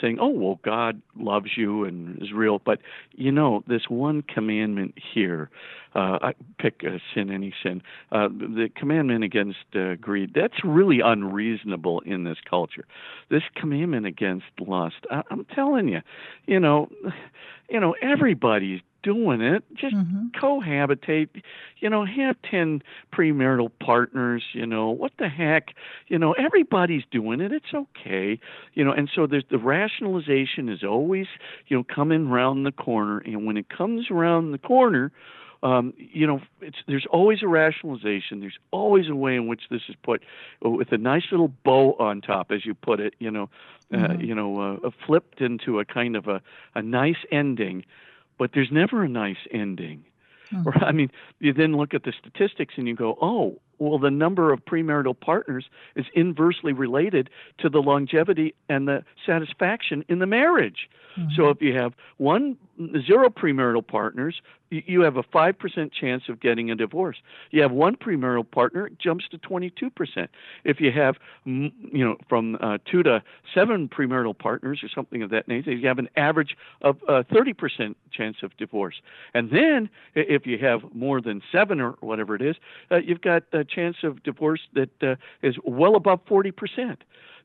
saying, 0.01 0.19
"Oh 0.21 0.29
well, 0.29 0.61
God 0.65 1.01
loves 1.17 1.51
you 1.57 1.85
and 1.85 2.21
is 2.23 2.33
real," 2.33 2.59
but 2.59 2.81
you 3.13 3.31
know 3.31 3.63
this 3.67 3.89
one 3.89 4.23
commandment 4.23 4.95
here. 5.15 5.51
Uh, 5.95 6.19
I 6.21 6.33
pick 6.59 6.83
a 6.83 7.01
sin, 7.15 7.31
any 7.31 7.53
sin. 7.63 7.83
Uh, 8.13 8.29
the 8.29 8.69
commandment 8.75 9.25
against 9.25 9.59
uh, 9.75 9.95
greed. 9.97 10.33
That's 10.35 10.65
really 10.65 11.01
unreasonable 11.01 12.01
in 12.01 12.25
this 12.25 12.39
culture. 12.49 12.85
This 13.31 13.43
commandment 13.57 14.07
against 14.07 14.47
lust. 14.61 15.07
I, 15.11 15.23
I'm 15.31 15.45
telling 15.55 15.89
you, 15.89 16.01
you 16.47 16.61
know, 16.61 16.89
you 17.71 17.81
know 17.81 17.95
everybody's 18.03 18.81
doing 19.09 19.41
it. 19.41 19.65
Just 19.75 19.95
mm-hmm. 19.95 20.27
cohabitate. 20.39 21.43
You 21.79 21.89
know, 21.89 22.05
have 22.05 22.37
10 22.51 22.83
premarital 23.11 23.71
partners. 23.81 24.43
You 24.53 24.67
know, 24.67 24.91
what 24.91 25.13
the 25.19 25.29
heck? 25.29 25.69
You 26.09 26.19
know, 26.19 26.33
everybody's 26.33 27.05
doing 27.11 27.41
it. 27.41 27.53
It's 27.53 27.73
okay. 27.73 28.39
You 28.75 28.85
know, 28.85 28.93
and 28.93 29.09
so 29.15 29.27
there's 29.27 29.45
the 29.51 29.59
rationalization 29.59 30.69
is 30.69 30.85
always, 30.85 31.27
you 31.69 31.77
know, 31.79 31.85
coming 31.85 32.27
around 32.27 32.65
the 32.65 32.73
corner. 32.73 33.19
And 33.25 33.47
when 33.47 33.57
it 33.57 33.71
comes 33.71 34.11
around 34.11 34.53
the 34.53 34.59
corner, 34.59 35.11
um, 35.63 35.95
you 35.97 36.27
know, 36.27 36.41
it's, 36.61 36.77
there's 36.87 37.07
always 37.11 37.43
a 37.43 37.49
rationalization. 37.49 38.41
There's 38.41 38.59
always 38.71 39.09
a 39.09 39.15
way 39.15 39.37
in 39.37 39.49
which 39.49 39.63
this 39.71 39.83
is 39.89 39.97
put 40.03 40.23
with 40.63 40.93
a 40.93 40.99
nice 40.99 41.25
little 41.31 41.53
bow 41.65 41.97
on 41.99 42.21
top, 42.21 42.51
as 42.51 42.67
you 42.67 42.75
put 42.75 43.01
it. 43.01 43.15
You 43.19 43.31
know, 43.31 43.51
uh, 43.93 43.97
mm-hmm. 43.97 44.13
uh, 44.13 44.19
you 44.19 44.35
know, 44.35 44.79
uh, 44.85 44.91
flipped 45.07 45.41
into 45.41 45.81
a 45.81 45.85
kind 45.85 46.15
of 46.15 46.29
a, 46.29 46.43
a 46.75 46.83
nice 46.83 47.17
ending 47.33 47.85
but 48.39 48.51
there's 48.55 48.71
never 48.71 49.03
a 49.03 49.09
nice 49.09 49.37
ending. 49.53 50.05
Mm-hmm. 50.53 50.69
Or, 50.69 50.85
I 50.85 50.93
mean, 50.93 51.11
you 51.41 51.53
then 51.53 51.77
look 51.77 51.95
at 51.95 52.05
the 52.05 52.13
statistics 52.19 52.75
and 52.77 52.89
you 52.89 52.95
go, 52.95 53.19
oh, 53.21 53.61
well, 53.79 53.99
the 53.99 54.11
number 54.11 54.53
of 54.53 54.65
premarital 54.65 55.19
partners 55.19 55.67
is 55.97 56.07
inversely 56.15 56.73
related 56.73 57.31
to 57.59 57.69
the 57.69 57.81
longevity 57.81 58.55
and 58.69 58.89
the 58.89 59.05
satisfaction 59.25 60.05
in 60.09 60.19
the 60.19 60.27
marriage. 60.27 60.89
Mm-hmm. 61.19 61.31
So 61.37 61.49
if 61.51 61.61
you 61.61 61.75
have 61.77 61.95
one 62.19 62.57
zero 63.07 63.29
premarital 63.29 63.87
partners, 63.87 64.41
you 64.71 65.01
have 65.01 65.17
a 65.17 65.23
5% 65.23 65.93
chance 65.93 66.25
of 66.29 66.41
getting 66.41 66.71
a 66.71 66.75
divorce. 66.75 67.17
You 67.51 67.63
have 67.63 67.73
one 67.73 67.97
premarital 67.97 68.51
partner, 68.51 68.87
it 68.87 68.99
jumps 68.99 69.27
to 69.31 69.39
22%. 69.39 70.29
If 70.65 70.81
you 70.81 70.93
have, 70.93 71.17
you 71.45 71.73
know, 71.93 72.17
from 72.29 72.59
uh, 72.61 72.79
two 72.85 73.03
to 73.05 73.23
seven 73.55 73.89
premarital 73.89 74.39
partners 74.39 74.81
or 74.83 74.89
something 74.95 75.23
of 75.23 75.31
that 75.31 75.49
nature, 75.49 75.73
you 75.73 75.89
have 75.89 75.99
an 75.99 76.09
average 76.17 76.57
of 76.83 76.99
uh, 77.09 77.23
30% 77.33 77.95
chance 78.13 78.37
of 78.43 78.57
divorce. 78.57 79.01
And 79.33 79.51
then 79.51 79.89
if 80.15 80.47
you 80.47 80.59
have 80.59 80.83
more 80.95 81.21
than 81.21 81.43
seven 81.51 81.81
or 81.81 81.93
whatever 82.01 82.35
it 82.35 82.43
is, 82.43 82.57
uh, 82.91 82.97
you've 82.97 83.23
got 83.23 83.45
a 83.53 83.65
chance 83.69 83.99
of 84.03 84.23
divorce 84.23 84.61
that 84.75 84.91
uh, 85.03 85.17
is 85.43 85.57
well 85.65 85.97
above 85.97 86.25
40%. 86.27 86.97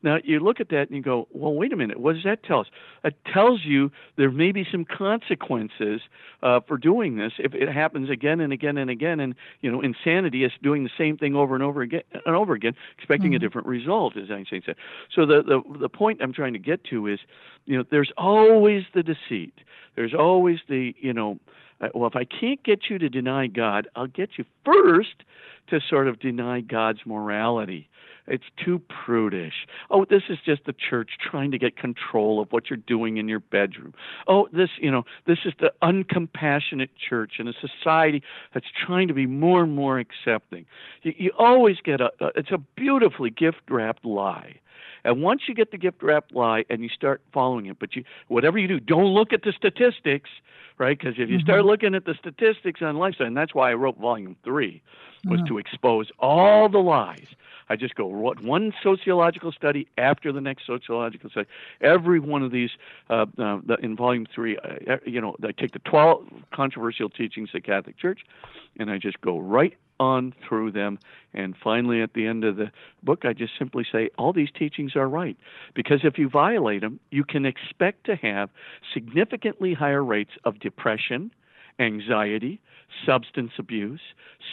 Now 0.04 0.18
you 0.24 0.40
look 0.40 0.60
at 0.60 0.70
that 0.70 0.90
and 0.90 0.92
you 0.98 1.02
go, 1.02 1.28
well, 1.32 1.54
wait 1.54 1.72
a 1.72 1.78
minute, 1.78 2.00
what 2.00 2.14
does 2.16 2.26
that 2.26 2.44
tell 2.44 2.60
us? 2.60 2.68
It 3.06 3.16
tells 3.26 3.64
you 3.64 3.90
there 4.18 4.30
may 4.30 4.52
be 4.52 4.68
some 4.70 4.84
consequences 4.84 6.02
uh, 6.44 6.60
for 6.68 6.78
doing 6.78 7.16
this 7.16 7.32
if 7.40 7.56
it 7.56 7.70
happens 7.70 8.10
again 8.10 8.42
and 8.42 8.52
again 8.52 8.78
and 8.78 8.90
again. 8.90 9.22
And 9.22 9.34
you 9.62 9.72
know, 9.72 9.82
insanity 9.82 10.44
is 10.44 10.52
doing 10.62 10.84
the 10.84 10.90
same 10.98 11.18
thing 11.18 11.36
over 11.36 11.56
and 11.56 11.64
over 11.64 11.82
again 11.82 12.04
and 12.26 12.36
over 12.36 12.54
again, 12.54 12.76
expecting 12.98 13.30
mm-hmm. 13.30 13.38
a 13.38 13.40
different 13.40 13.66
result, 13.66 14.18
as 14.18 14.30
Einstein 14.30 14.62
said. 14.66 14.76
So 15.10 15.26
the, 15.26 15.42
the 15.42 15.78
the 15.80 15.90
point 15.90 16.22
I'm 16.22 16.34
trying 16.34 16.54
to 16.54 16.60
get 16.60 16.84
to 16.86 17.08
is, 17.08 17.20
you 17.66 17.78
know, 17.78 17.86
there's 17.90 18.12
always 18.18 18.84
the 18.94 19.04
deceit. 19.04 19.54
There's 19.96 20.14
always 20.14 20.60
the 20.68 20.94
you 21.00 21.14
know 21.14 21.40
well, 21.94 22.08
if 22.08 22.16
I 22.16 22.26
can't 22.26 22.64
get 22.64 22.90
you 22.90 22.98
to 22.98 23.10
deny 23.10 23.48
God, 23.48 23.88
I'll 23.96 24.08
get 24.08 24.32
you 24.38 24.46
first 24.66 25.24
to 25.68 25.80
sort 25.90 26.08
of 26.08 26.20
deny 26.20 26.62
God's 26.62 27.00
morality. 27.06 27.90
It's 28.26 28.44
too 28.64 28.82
prudish. 29.06 29.68
Oh, 29.92 30.06
this 30.06 30.24
is 30.30 30.38
just 30.46 30.66
the 30.66 30.74
church 30.74 31.12
trying 31.20 31.52
to 31.52 31.58
get 31.58 31.76
control 31.76 32.42
of 32.42 32.52
what 32.52 32.70
you're 32.70 32.78
doing 32.78 33.18
in 33.18 33.28
your 33.28 33.42
bedroom. 33.42 33.94
Oh, 34.28 34.48
this, 34.54 34.70
you 34.80 34.90
know, 34.90 35.04
this 35.28 35.40
is 35.44 35.54
the 35.60 35.74
uncompassionate 35.82 36.90
church 36.98 37.34
in 37.40 37.48
a 37.50 37.54
society 37.54 38.24
that's 38.54 38.68
trying 38.86 39.10
to 39.10 39.14
be 39.14 39.26
more 39.26 39.64
and 39.64 39.76
more 39.76 40.00
accepting. 40.00 40.66
You, 41.02 41.14
you 41.18 41.32
always 41.38 41.78
get 41.84 42.00
a, 42.00 42.12
a 42.22 42.28
it's 42.36 42.52
a 42.52 42.60
beautifully 42.78 43.30
gift 43.30 43.62
wrapped 43.70 44.06
lie. 44.06 44.56
And 45.06 45.22
once 45.22 45.44
you 45.48 45.54
get 45.54 45.72
the 45.72 45.78
gift 45.78 46.02
wrapped 46.02 46.34
lie 46.34 46.66
and 46.70 46.82
you 46.82 46.90
start 46.90 47.22
following 47.34 47.66
it, 47.66 47.78
but 47.80 47.96
you 47.96 48.04
whatever 48.28 48.58
you 48.58 48.68
do, 48.68 48.80
don't 48.80 49.14
look 49.14 49.34
at 49.34 49.44
the 49.44 49.52
statistics, 49.52 50.30
right? 50.78 50.98
Because 50.98 51.16
if 51.18 51.30
you 51.30 51.38
mm-hmm. 51.38 51.46
start 51.46 51.66
looking 51.66 51.96
at 51.96 52.06
the 52.06 52.16
statistics 52.16 52.82
on 52.82 52.98
lifestyle, 52.98 53.28
and 53.28 53.38
that's 53.38 53.54
why 53.54 53.72
I 53.72 53.74
wrote 53.74 53.98
volume 53.98 54.36
three, 54.44 54.82
was 55.26 55.40
mm-hmm. 55.40 55.48
to 55.48 55.58
expose 55.58 56.10
all 56.20 56.70
the 56.70 56.80
lies. 56.80 57.28
I 57.70 57.76
just 57.76 57.96
go 57.96 58.06
one 58.06 58.74
sociological 58.84 59.52
study 59.52 59.88
after 59.98 60.32
the 60.32 60.42
next 60.42 60.66
sociological 60.66 61.30
study. 61.30 61.48
Every 61.82 62.20
one 62.20 62.44
of 62.44 62.52
these 62.52 62.72
uh, 63.10 63.26
uh, 63.40 63.60
in 63.82 63.96
volume 63.96 64.28
three, 64.34 64.58
uh, 64.58 64.98
you 65.06 65.22
know, 65.22 65.36
I 65.42 65.54
take 65.54 65.72
the 65.72 65.80
twelve 65.80 66.28
controversial 66.54 67.10
teachings 67.10 67.50
of 67.50 67.54
the 67.54 67.62
Catholic 67.62 67.98
Church, 67.98 68.22
and 68.80 68.92
I 68.92 68.98
just 68.98 69.20
go 69.22 69.40
right 69.40 69.76
on 70.04 70.34
through 70.48 70.72
them. 70.72 71.00
And 71.34 71.56
finally, 71.64 72.02
at 72.02 72.14
the 72.14 72.28
end 72.28 72.44
of 72.44 72.58
the 72.58 72.72
book, 73.02 73.26
I 73.26 73.34
just 73.34 73.54
simply 73.58 73.86
say, 73.90 74.10
all 74.18 74.34
these 74.34 74.52
teachings 74.58 74.96
are 74.96 75.08
right. 75.08 75.38
Because 75.74 76.02
if 76.04 76.18
you 76.18 76.30
violate 76.30 76.82
them, 76.82 77.00
you 77.10 77.24
can 77.24 77.46
expect 77.46 78.06
to 78.06 78.16
have 78.16 78.50
significantly 78.94 79.74
higher 79.74 80.04
rates 80.04 80.34
of 80.44 80.60
depression, 80.60 81.32
anxiety, 81.80 82.60
substance 83.06 83.52
abuse, 83.58 84.02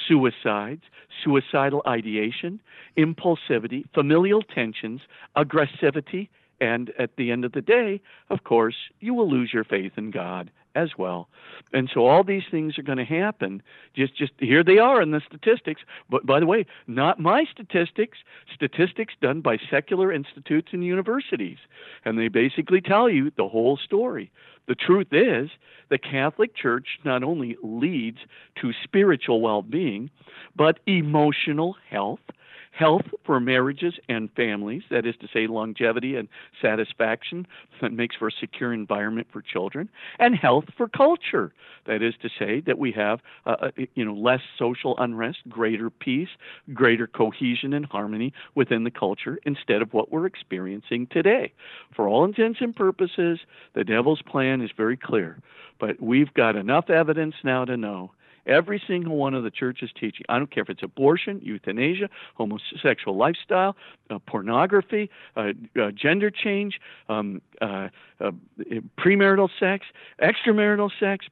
suicides, 0.07 0.83
suicidal 1.23 1.83
ideation, 1.87 2.61
impulsivity, 2.97 3.85
familial 3.93 4.43
tensions, 4.43 5.01
aggressivity, 5.37 6.29
and 6.61 6.93
at 6.99 7.17
the 7.17 7.31
end 7.31 7.45
of 7.45 7.53
the 7.53 7.63
day, 7.63 8.01
of 8.29 8.45
course, 8.45 8.77
you 9.01 9.15
will 9.15 9.31
lose 9.31 9.51
your 9.53 9.65
faith 9.65 9.93
in 9.97 10.11
God 10.11 10.51
as 10.75 10.91
well. 10.99 11.29
And 11.73 11.91
so 11.93 12.07
all 12.07 12.25
these 12.25 12.45
things 12.51 12.79
are 12.79 12.83
going 12.83 12.99
to 12.99 13.05
happen. 13.05 13.63
Just 13.95 14.17
just 14.17 14.33
here 14.39 14.65
they 14.65 14.79
are 14.79 15.03
in 15.03 15.11
the 15.11 15.21
statistics. 15.27 15.83
But 16.09 16.27
by 16.27 16.41
the 16.41 16.47
way, 16.47 16.67
not 16.87 17.21
my 17.21 17.45
statistics, 17.51 18.19
statistics 18.55 19.15
done 19.21 19.41
by 19.41 19.59
secular 19.71 20.13
institutes 20.13 20.69
and 20.73 20.85
universities. 20.85 21.59
And 22.05 22.19
they 22.19 22.29
basically 22.29 22.81
tell 22.81 23.09
you 23.09 23.31
the 23.37 23.49
whole 23.49 23.77
story. 23.77 24.31
The 24.69 24.75
truth 24.75 25.09
is, 25.13 25.51
the 25.89 25.99
Catholic 25.99 26.55
Church 26.55 26.99
not 27.05 27.25
only 27.25 27.57
leads 27.63 28.19
to 28.61 28.73
spiritual 28.85 29.41
well-being, 29.41 30.11
but 30.55 30.79
emotional 30.87 31.77
health 31.89 32.21
health 32.81 33.05
for 33.27 33.39
marriages 33.39 33.93
and 34.09 34.31
families, 34.33 34.83
that 34.91 35.05
is 35.05 35.15
to 35.21 35.29
say, 35.31 35.47
longevity 35.47 36.17
and 36.17 36.29
satisfaction 36.63 37.47
that 37.83 37.93
makes 37.93 38.17
for 38.17 38.29
a 38.29 38.33
secure 38.41 38.73
environment 38.73 39.27
for 39.31 39.43
children, 39.43 39.87
and 40.19 40.35
health 40.35 40.65
for 40.79 40.89
culture, 40.89 41.53
that 41.87 42.03
is 42.03 42.15
to 42.23 42.31
say, 42.39 42.61
that 42.61 42.79
we 42.79 42.91
have 42.91 43.21
uh, 43.45 43.57
uh, 43.61 43.71
you 43.95 44.05
know 44.05 44.15
less 44.15 44.41
social 44.59 44.95
unrest, 44.97 45.41
greater 45.47 45.91
peace, 45.91 46.31
greater 46.73 47.07
cohesion 47.07 47.75
and 47.75 47.85
harmony 47.85 48.33
within 48.55 48.85
the 48.85 48.91
culture 48.91 49.39
instead 49.45 49.83
of 49.83 49.93
what 49.93 50.11
we're 50.11 50.27
experiencing 50.27 51.07
today. 51.11 51.53
For 51.95 52.09
all 52.09 52.25
intents 52.25 52.61
and 52.63 52.75
purposes, 52.75 53.41
the 53.75 53.85
devil's 53.85 54.23
plan 54.23 54.63
is 54.63 54.71
very 54.75 54.97
clear, 54.97 55.39
but 55.79 56.01
we've 56.01 56.33
got 56.33 56.57
enough 56.57 56.89
evidence 56.89 57.35
now 57.45 57.67
to 57.67 57.77
know 57.77 58.13
Every 58.47 58.83
single 58.87 59.17
one 59.17 59.35
of 59.35 59.45
the 59.45 59.51
church's 59.51 59.91
teaching. 59.99 60.25
I 60.29 60.39
don't 60.39 60.51
care 60.51 60.63
if 60.63 60.71
it's 60.71 60.83
abortion, 60.83 61.41
euthanasia, 61.43 62.09
homosexual 62.35 63.17
lifestyle, 63.17 63.77
uh, 64.11 64.19
pornography, 64.19 65.11
uh, 65.37 65.53
uh, 65.81 65.91
gender 65.91 66.31
change, 66.31 66.81
um, 67.09 67.41
uh, 67.61 67.89
uh, 68.21 68.31
premarital 68.99 69.49
sex, 69.59 69.87
extramarital 70.23 70.91
sex, 70.99 71.27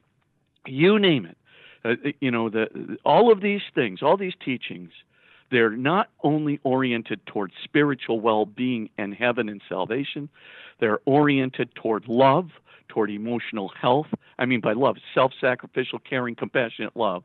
you 0.66 0.98
name 0.98 1.26
it. 1.26 1.36
Uh, 1.84 2.10
you 2.20 2.30
know, 2.30 2.48
the, 2.48 2.98
all 3.04 3.32
of 3.32 3.40
these 3.40 3.62
things, 3.74 4.02
all 4.02 4.16
these 4.16 4.34
teachings, 4.44 4.90
they're 5.50 5.70
not 5.70 6.08
only 6.22 6.60
oriented 6.62 7.24
toward 7.26 7.52
spiritual 7.64 8.20
well 8.20 8.46
being 8.46 8.90
and 8.98 9.14
heaven 9.14 9.48
and 9.48 9.62
salvation, 9.68 10.28
they're 10.80 11.00
oriented 11.04 11.74
toward 11.74 12.06
love, 12.08 12.50
toward 12.88 13.10
emotional 13.10 13.68
health. 13.80 14.08
I 14.38 14.46
mean, 14.46 14.60
by 14.60 14.72
love, 14.74 14.96
self 15.14 15.32
sacrificial, 15.40 15.98
caring, 15.98 16.34
compassionate 16.34 16.96
love. 16.96 17.24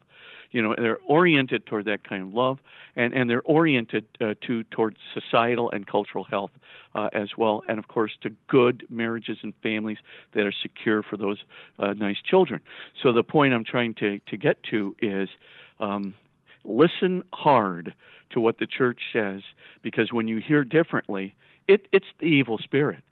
you 0.52 0.62
know 0.62 0.76
they're 0.78 1.00
oriented 1.06 1.66
toward 1.66 1.86
that 1.86 2.08
kind 2.08 2.24
of 2.24 2.34
love 2.34 2.60
and 2.96 3.14
and 3.14 3.30
they're 3.30 3.42
oriented 3.44 4.06
uh, 4.22 4.36
to 4.46 4.64
towards 4.66 4.98
societal 5.14 5.70
and 5.72 5.86
cultural 5.88 6.24
health 6.24 6.52
uh, 6.96 7.10
as 7.14 7.30
well 7.38 7.64
and 7.68 7.80
of 7.80 7.88
course 7.88 8.12
to 8.22 8.30
good 8.48 8.86
marriages 8.90 9.38
and 9.42 9.54
families 9.62 9.98
that 10.34 10.46
are 10.46 10.54
secure 10.62 11.04
for 11.04 11.18
those 11.18 11.40
uh, 11.80 11.94
nice 11.94 12.22
children 12.24 12.62
so 13.02 13.12
the 13.12 13.24
point 13.24 13.54
i'm 13.54 13.66
trying 13.66 13.94
to 13.96 14.20
to 14.28 14.38
get 14.38 14.62
to 14.64 14.96
is 15.02 15.30
um, 15.80 16.14
listen 16.64 17.24
hard 17.34 17.94
to 18.32 18.40
what 18.40 18.58
the 18.60 18.68
church 18.68 19.00
says 19.12 19.42
because 19.82 20.12
when 20.12 20.28
you 20.28 20.40
hear 20.40 20.64
differently 20.64 21.36
it, 21.68 21.88
it's 21.92 22.06
the 22.20 22.26
evil 22.26 22.58
spirit 22.58 23.04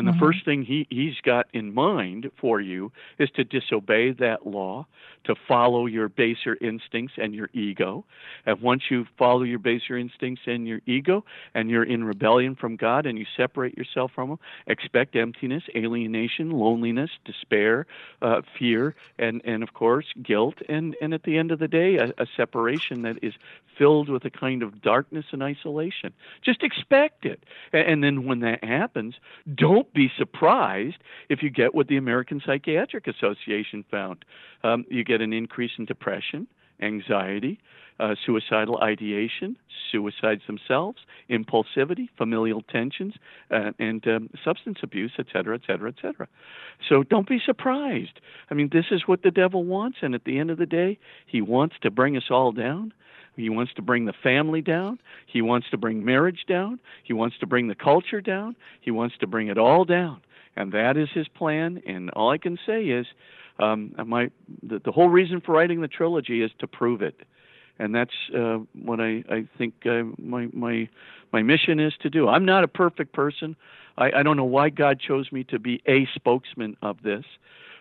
and 0.00 0.08
the 0.08 0.12
mm-hmm. 0.12 0.20
first 0.20 0.46
thing 0.46 0.62
he, 0.62 0.86
he's 0.88 1.20
got 1.22 1.46
in 1.52 1.74
mind 1.74 2.30
for 2.40 2.58
you 2.58 2.90
is 3.18 3.28
to 3.32 3.44
disobey 3.44 4.12
that 4.12 4.46
law, 4.46 4.86
to 5.24 5.34
follow 5.46 5.84
your 5.84 6.08
baser 6.08 6.56
instincts 6.58 7.12
and 7.18 7.34
your 7.34 7.50
ego. 7.52 8.06
And 8.46 8.62
once 8.62 8.84
you 8.90 9.06
follow 9.18 9.42
your 9.42 9.58
baser 9.58 9.98
instincts 9.98 10.44
and 10.46 10.66
your 10.66 10.80
ego, 10.86 11.26
and 11.52 11.68
you're 11.68 11.84
in 11.84 12.02
rebellion 12.02 12.56
from 12.56 12.76
God 12.76 13.04
and 13.04 13.18
you 13.18 13.26
separate 13.36 13.76
yourself 13.76 14.12
from 14.14 14.30
Him, 14.30 14.38
expect 14.66 15.16
emptiness, 15.16 15.64
alienation, 15.76 16.50
loneliness, 16.50 17.10
despair, 17.26 17.86
uh, 18.22 18.40
fear, 18.58 18.94
and, 19.18 19.42
and 19.44 19.62
of 19.62 19.74
course, 19.74 20.06
guilt. 20.22 20.54
And, 20.66 20.96
and 21.02 21.12
at 21.12 21.24
the 21.24 21.36
end 21.36 21.50
of 21.50 21.58
the 21.58 21.68
day, 21.68 21.98
a, 21.98 22.14
a 22.16 22.26
separation 22.38 23.02
that 23.02 23.18
is 23.22 23.34
filled 23.76 24.08
with 24.08 24.24
a 24.24 24.30
kind 24.30 24.62
of 24.62 24.80
darkness 24.80 25.26
and 25.32 25.42
isolation. 25.42 26.14
Just 26.42 26.62
expect 26.62 27.26
it. 27.26 27.44
And, 27.72 27.86
and 27.86 28.04
then 28.04 28.24
when 28.24 28.40
that 28.40 28.64
happens, 28.64 29.14
don't 29.54 29.89
be 29.92 30.10
surprised 30.16 30.98
if 31.28 31.42
you 31.42 31.50
get 31.50 31.74
what 31.74 31.88
the 31.88 31.96
American 31.96 32.40
Psychiatric 32.44 33.06
Association 33.06 33.84
found. 33.90 34.24
Um, 34.62 34.84
you 34.88 35.04
get 35.04 35.20
an 35.20 35.32
increase 35.32 35.72
in 35.78 35.84
depression, 35.84 36.46
anxiety, 36.80 37.58
uh, 37.98 38.14
suicidal 38.24 38.78
ideation, 38.82 39.56
suicides 39.90 40.42
themselves, 40.46 40.98
impulsivity, 41.28 42.08
familial 42.16 42.62
tensions, 42.62 43.14
uh, 43.50 43.72
and 43.78 44.06
um, 44.08 44.30
substance 44.42 44.78
abuse, 44.82 45.12
et 45.18 45.26
cetera, 45.32 45.54
et 45.54 45.60
cetera, 45.66 45.88
et 45.90 45.96
cetera. 46.00 46.26
So 46.88 47.02
don't 47.02 47.28
be 47.28 47.40
surprised. 47.44 48.20
I 48.50 48.54
mean, 48.54 48.70
this 48.72 48.86
is 48.90 49.02
what 49.06 49.22
the 49.22 49.30
devil 49.30 49.64
wants, 49.64 49.98
and 50.00 50.14
at 50.14 50.24
the 50.24 50.38
end 50.38 50.50
of 50.50 50.56
the 50.56 50.66
day, 50.66 50.98
he 51.26 51.42
wants 51.42 51.76
to 51.82 51.90
bring 51.90 52.16
us 52.16 52.30
all 52.30 52.52
down. 52.52 52.94
He 53.40 53.48
wants 53.48 53.72
to 53.74 53.82
bring 53.82 54.04
the 54.04 54.14
family 54.22 54.60
down. 54.60 54.98
He 55.26 55.42
wants 55.42 55.68
to 55.70 55.76
bring 55.76 56.04
marriage 56.04 56.44
down. 56.48 56.80
He 57.02 57.12
wants 57.12 57.38
to 57.38 57.46
bring 57.46 57.68
the 57.68 57.74
culture 57.74 58.20
down. 58.20 58.56
He 58.80 58.90
wants 58.90 59.16
to 59.18 59.26
bring 59.26 59.48
it 59.48 59.58
all 59.58 59.84
down. 59.84 60.20
And 60.56 60.72
that 60.72 60.96
is 60.96 61.08
his 61.14 61.28
plan. 61.28 61.82
And 61.86 62.10
all 62.10 62.30
I 62.30 62.38
can 62.38 62.58
say 62.66 62.84
is, 62.84 63.06
um, 63.58 63.94
my 64.06 64.30
the, 64.62 64.80
the 64.84 64.92
whole 64.92 65.08
reason 65.08 65.40
for 65.40 65.52
writing 65.52 65.80
the 65.80 65.88
trilogy 65.88 66.42
is 66.42 66.50
to 66.60 66.66
prove 66.66 67.02
it. 67.02 67.20
And 67.78 67.94
that's 67.94 68.14
uh, 68.36 68.58
what 68.74 69.00
I, 69.00 69.24
I 69.30 69.48
think 69.56 69.74
uh, 69.86 70.02
my 70.18 70.48
my 70.52 70.88
my 71.32 71.42
mission 71.42 71.80
is 71.80 71.92
to 72.00 72.10
do. 72.10 72.28
I'm 72.28 72.44
not 72.44 72.64
a 72.64 72.68
perfect 72.68 73.12
person. 73.12 73.56
I, 73.96 74.12
I 74.16 74.22
don't 74.22 74.36
know 74.36 74.44
why 74.44 74.70
God 74.70 75.00
chose 75.00 75.30
me 75.30 75.44
to 75.44 75.58
be 75.58 75.82
a 75.86 76.06
spokesman 76.14 76.76
of 76.82 77.02
this, 77.02 77.24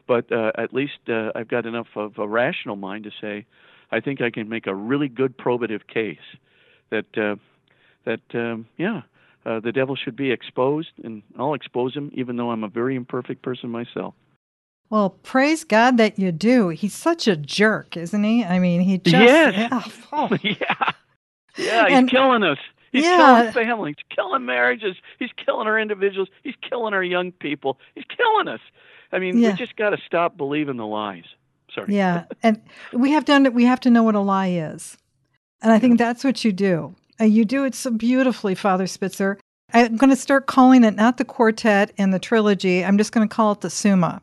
but 0.07 0.31
uh, 0.31 0.51
at 0.57 0.73
least 0.73 0.99
uh, 1.09 1.31
I've 1.35 1.47
got 1.47 1.65
enough 1.65 1.87
of 1.95 2.17
a 2.17 2.27
rational 2.27 2.75
mind 2.75 3.05
to 3.05 3.11
say, 3.21 3.45
I 3.91 3.99
think 3.99 4.21
I 4.21 4.29
can 4.29 4.49
make 4.49 4.67
a 4.67 4.75
really 4.75 5.07
good 5.07 5.37
probative 5.37 5.87
case 5.87 6.17
that 6.89 7.17
uh, 7.17 7.35
that 8.05 8.21
um, 8.33 8.67
yeah, 8.77 9.01
uh, 9.45 9.59
the 9.59 9.71
devil 9.71 9.95
should 9.95 10.15
be 10.15 10.31
exposed, 10.31 10.91
and 11.03 11.23
I'll 11.37 11.53
expose 11.53 11.93
him, 11.95 12.11
even 12.13 12.35
though 12.35 12.51
I'm 12.51 12.63
a 12.63 12.69
very 12.69 12.95
imperfect 12.95 13.41
person 13.41 13.69
myself. 13.69 14.13
Well, 14.89 15.11
praise 15.11 15.63
God 15.63 15.97
that 15.97 16.17
you 16.17 16.31
do. 16.31 16.69
He's 16.69 16.95
such 16.95 17.27
a 17.27 17.35
jerk, 17.35 17.95
isn't 17.95 18.23
he? 18.23 18.43
I 18.43 18.57
mean, 18.57 18.81
he 18.81 18.97
just 18.97 19.13
yes. 19.13 19.53
yeah, 19.55 19.81
oh. 20.11 20.29
yeah, 20.41 20.91
yeah. 21.57 21.87
He's 21.87 21.97
and, 21.97 22.09
killing 22.09 22.43
us. 22.43 22.57
He's 22.91 23.03
yeah. 23.03 23.17
killing 23.17 23.53
families. 23.53 23.95
He's 23.97 24.15
killing 24.15 24.45
marriages. 24.45 24.95
He's 25.19 25.29
killing 25.37 25.67
our 25.67 25.79
individuals. 25.79 26.29
He's 26.43 26.55
killing 26.67 26.95
our 26.95 27.03
young 27.03 27.31
people. 27.31 27.77
He's 27.93 28.05
killing 28.05 28.47
us. 28.47 28.61
I 29.11 29.19
mean, 29.19 29.37
yeah. 29.37 29.51
we 29.51 29.57
just 29.57 29.75
got 29.75 29.91
to 29.91 29.97
stop 30.05 30.37
believing 30.37 30.77
the 30.77 30.87
lies. 30.87 31.25
Sorry. 31.73 31.95
Yeah, 31.95 32.25
and 32.43 32.61
we 32.93 33.11
have 33.11 33.25
done. 33.25 33.53
We 33.53 33.65
have 33.65 33.79
to 33.81 33.89
know 33.89 34.03
what 34.03 34.15
a 34.15 34.19
lie 34.19 34.47
is, 34.47 34.97
and 35.61 35.71
I 35.71 35.79
think 35.79 35.97
that's 35.97 36.23
what 36.23 36.43
you 36.43 36.51
do. 36.51 36.95
Uh, 37.19 37.25
you 37.25 37.45
do 37.45 37.65
it 37.65 37.75
so 37.75 37.91
beautifully, 37.91 38.55
Father 38.55 38.87
Spitzer. 38.87 39.39
I'm 39.73 39.97
going 39.97 40.09
to 40.09 40.15
start 40.15 40.47
calling 40.47 40.83
it 40.83 40.95
not 40.95 41.17
the 41.17 41.25
quartet 41.25 41.91
and 41.97 42.13
the 42.13 42.19
trilogy. 42.19 42.83
I'm 42.83 42.97
just 42.97 43.11
going 43.11 43.27
to 43.27 43.33
call 43.33 43.51
it 43.51 43.61
the 43.61 43.69
Summa 43.69 44.21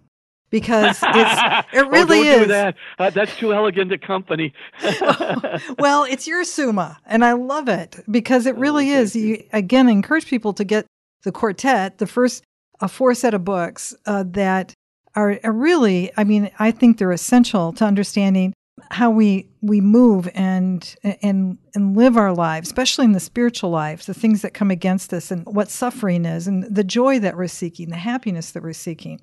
because 0.51 0.99
it's 1.03 1.67
it 1.73 1.89
really 1.89 2.21
oh, 2.21 2.25
don't 2.25 2.27
is. 2.27 2.41
Do 2.41 2.47
that. 2.47 2.75
Uh, 2.99 3.11
that's 3.11 3.37
too 3.37 3.53
elegant 3.53 3.93
a 3.93 3.99
company. 3.99 4.53
well, 5.79 6.05
it's 6.05 6.27
your 6.27 6.45
Summa, 6.45 6.99
and 7.07 7.25
I 7.25 7.33
love 7.33 7.69
it 7.69 8.03
because 8.11 8.47
it 8.47 8.57
really 8.57 8.93
oh, 8.95 9.01
is. 9.01 9.15
You. 9.15 9.27
you 9.27 9.45
again 9.53 9.89
encourage 9.89 10.27
people 10.27 10.53
to 10.55 10.65
get 10.65 10.87
the 11.23 11.33
quartet, 11.33 11.99
the 11.99 12.07
first 12.07 12.43
a 12.81 12.89
four 12.89 13.15
set 13.15 13.35
of 13.35 13.45
books 13.45 13.95
uh, 14.07 14.25
that 14.29 14.75
are, 15.17 15.41
really, 15.45 16.13
I 16.17 16.25
mean, 16.25 16.51
I 16.59 16.71
think 16.71 16.99
they're 16.99 17.13
essential 17.13 17.73
to 17.75 17.85
understanding 17.85 18.53
how 18.91 19.11
we 19.11 19.49
we 19.63 19.81
move 19.81 20.29
and 20.35 20.95
and 21.23 21.59
and 21.75 21.97
live 21.97 22.17
our 22.17 22.35
lives, 22.35 22.69
especially 22.69 23.07
in 23.07 23.13
the 23.13 23.21
spiritual 23.21 23.71
lives, 23.71 24.07
the 24.07 24.15
things 24.15 24.43
that 24.43 24.55
come 24.55 24.71
against 24.71 25.13
us 25.15 25.31
and 25.31 25.45
what 25.47 25.71
suffering 25.71 26.27
is 26.27 26.47
and 26.47 26.63
the 26.65 26.85
joy 26.85 27.19
that 27.19 27.37
we're 27.37 27.49
seeking, 27.49 27.89
the 27.89 27.97
happiness 27.97 28.51
that 28.53 28.63
we're 28.63 28.75
seeking. 28.75 29.19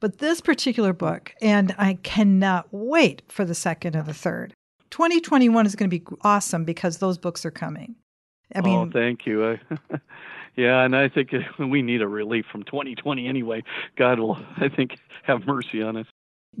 But 0.00 0.18
this 0.18 0.40
particular 0.40 0.92
book, 0.92 1.34
and 1.42 1.74
I 1.78 1.94
cannot 2.02 2.68
wait 2.70 3.22
for 3.28 3.44
the 3.44 3.54
second 3.54 3.96
and 3.96 4.06
the 4.06 4.14
third. 4.14 4.54
2021 4.90 5.66
is 5.66 5.76
going 5.76 5.90
to 5.90 5.98
be 5.98 6.04
awesome 6.22 6.64
because 6.64 6.98
those 6.98 7.18
books 7.18 7.44
are 7.44 7.50
coming. 7.50 7.96
I 8.54 8.60
mean, 8.60 8.78
oh, 8.78 8.90
thank 8.92 9.26
you. 9.26 9.58
Yeah, 10.56 10.82
and 10.82 10.94
I 10.94 11.08
think 11.08 11.30
we 11.58 11.82
need 11.82 12.02
a 12.02 12.08
relief 12.08 12.46
from 12.50 12.62
2020 12.64 13.26
anyway. 13.26 13.62
God 13.96 14.18
will, 14.18 14.38
I 14.56 14.68
think, 14.68 14.98
have 15.24 15.46
mercy 15.46 15.82
on 15.82 15.96
us. 15.96 16.06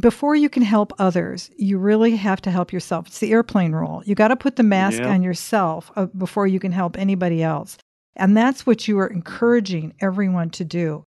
Before 0.00 0.34
you 0.34 0.48
can 0.48 0.62
help 0.62 0.94
others, 0.98 1.50
you 1.58 1.78
really 1.78 2.16
have 2.16 2.40
to 2.42 2.50
help 2.50 2.72
yourself. 2.72 3.08
It's 3.08 3.18
the 3.18 3.32
airplane 3.32 3.72
rule. 3.72 4.02
You 4.06 4.14
got 4.14 4.28
to 4.28 4.36
put 4.36 4.56
the 4.56 4.62
mask 4.62 5.00
yeah. 5.00 5.10
on 5.10 5.22
yourself 5.22 5.90
uh, 5.96 6.06
before 6.06 6.46
you 6.46 6.58
can 6.58 6.72
help 6.72 6.96
anybody 6.96 7.42
else. 7.42 7.76
And 8.16 8.34
that's 8.34 8.66
what 8.66 8.88
you 8.88 8.98
are 8.98 9.06
encouraging 9.06 9.94
everyone 10.00 10.48
to 10.50 10.64
do. 10.64 11.04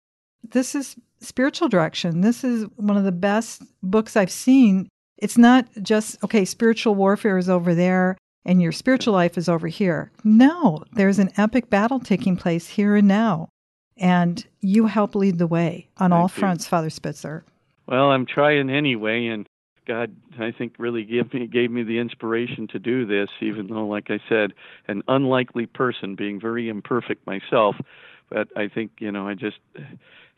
This 0.48 0.76
is 0.76 0.96
spiritual 1.20 1.68
direction. 1.68 2.22
This 2.22 2.44
is 2.44 2.68
one 2.76 2.98
of 2.98 3.04
the 3.06 3.12
best 3.12 3.64
books 3.82 4.16
I've 4.16 4.32
seen. 4.32 4.88
It's 5.18 5.38
not 5.38 5.66
just, 5.82 6.24
okay, 6.24 6.46
spiritual 6.46 6.94
warfare 6.94 7.40
is 7.40 7.50
over 7.50 7.74
there 7.74 8.18
and 8.46 8.62
your 8.62 8.72
spiritual 8.72 9.14
life 9.14 9.38
is 9.38 9.50
over 9.50 9.68
here. 9.68 10.12
No, 10.24 10.84
there's 10.94 11.20
an 11.20 11.32
epic 11.38 11.70
battle 11.70 12.00
taking 12.00 12.38
place 12.38 12.68
here 12.68 12.96
and 12.96 13.08
now. 13.08 13.50
And 13.98 14.46
you 14.62 14.88
help 14.88 15.16
lead 15.16 15.38
the 15.38 15.48
way 15.48 15.88
on 15.98 16.12
Thank 16.12 16.20
all 16.20 16.26
you. 16.26 16.30
fronts, 16.30 16.68
Father 16.68 16.90
Spitzer. 16.90 17.46
Well, 17.88 18.12
I'm 18.12 18.26
trying 18.26 18.70
anyway, 18.70 19.28
and 19.28 19.48
God, 19.88 20.16
I 20.40 20.52
think, 20.52 20.76
really 20.80 21.04
gave 21.04 21.34
me 21.34 21.48
gave 21.48 21.72
me 21.72 21.84
the 21.84 22.00
inspiration 22.00 22.68
to 22.70 22.80
do 22.80 23.06
this, 23.06 23.30
even 23.42 23.68
though, 23.68 23.88
like 23.88 24.10
I 24.10 24.20
said, 24.28 24.54
an 24.88 25.04
unlikely 25.08 25.68
person, 25.68 26.16
being 26.16 26.40
very 26.40 26.68
imperfect 26.68 27.26
myself. 27.26 27.76
But 28.30 28.48
I 28.58 28.68
think, 28.68 28.92
you 29.00 29.12
know, 29.12 29.28
I 29.28 29.36
just, 29.36 29.60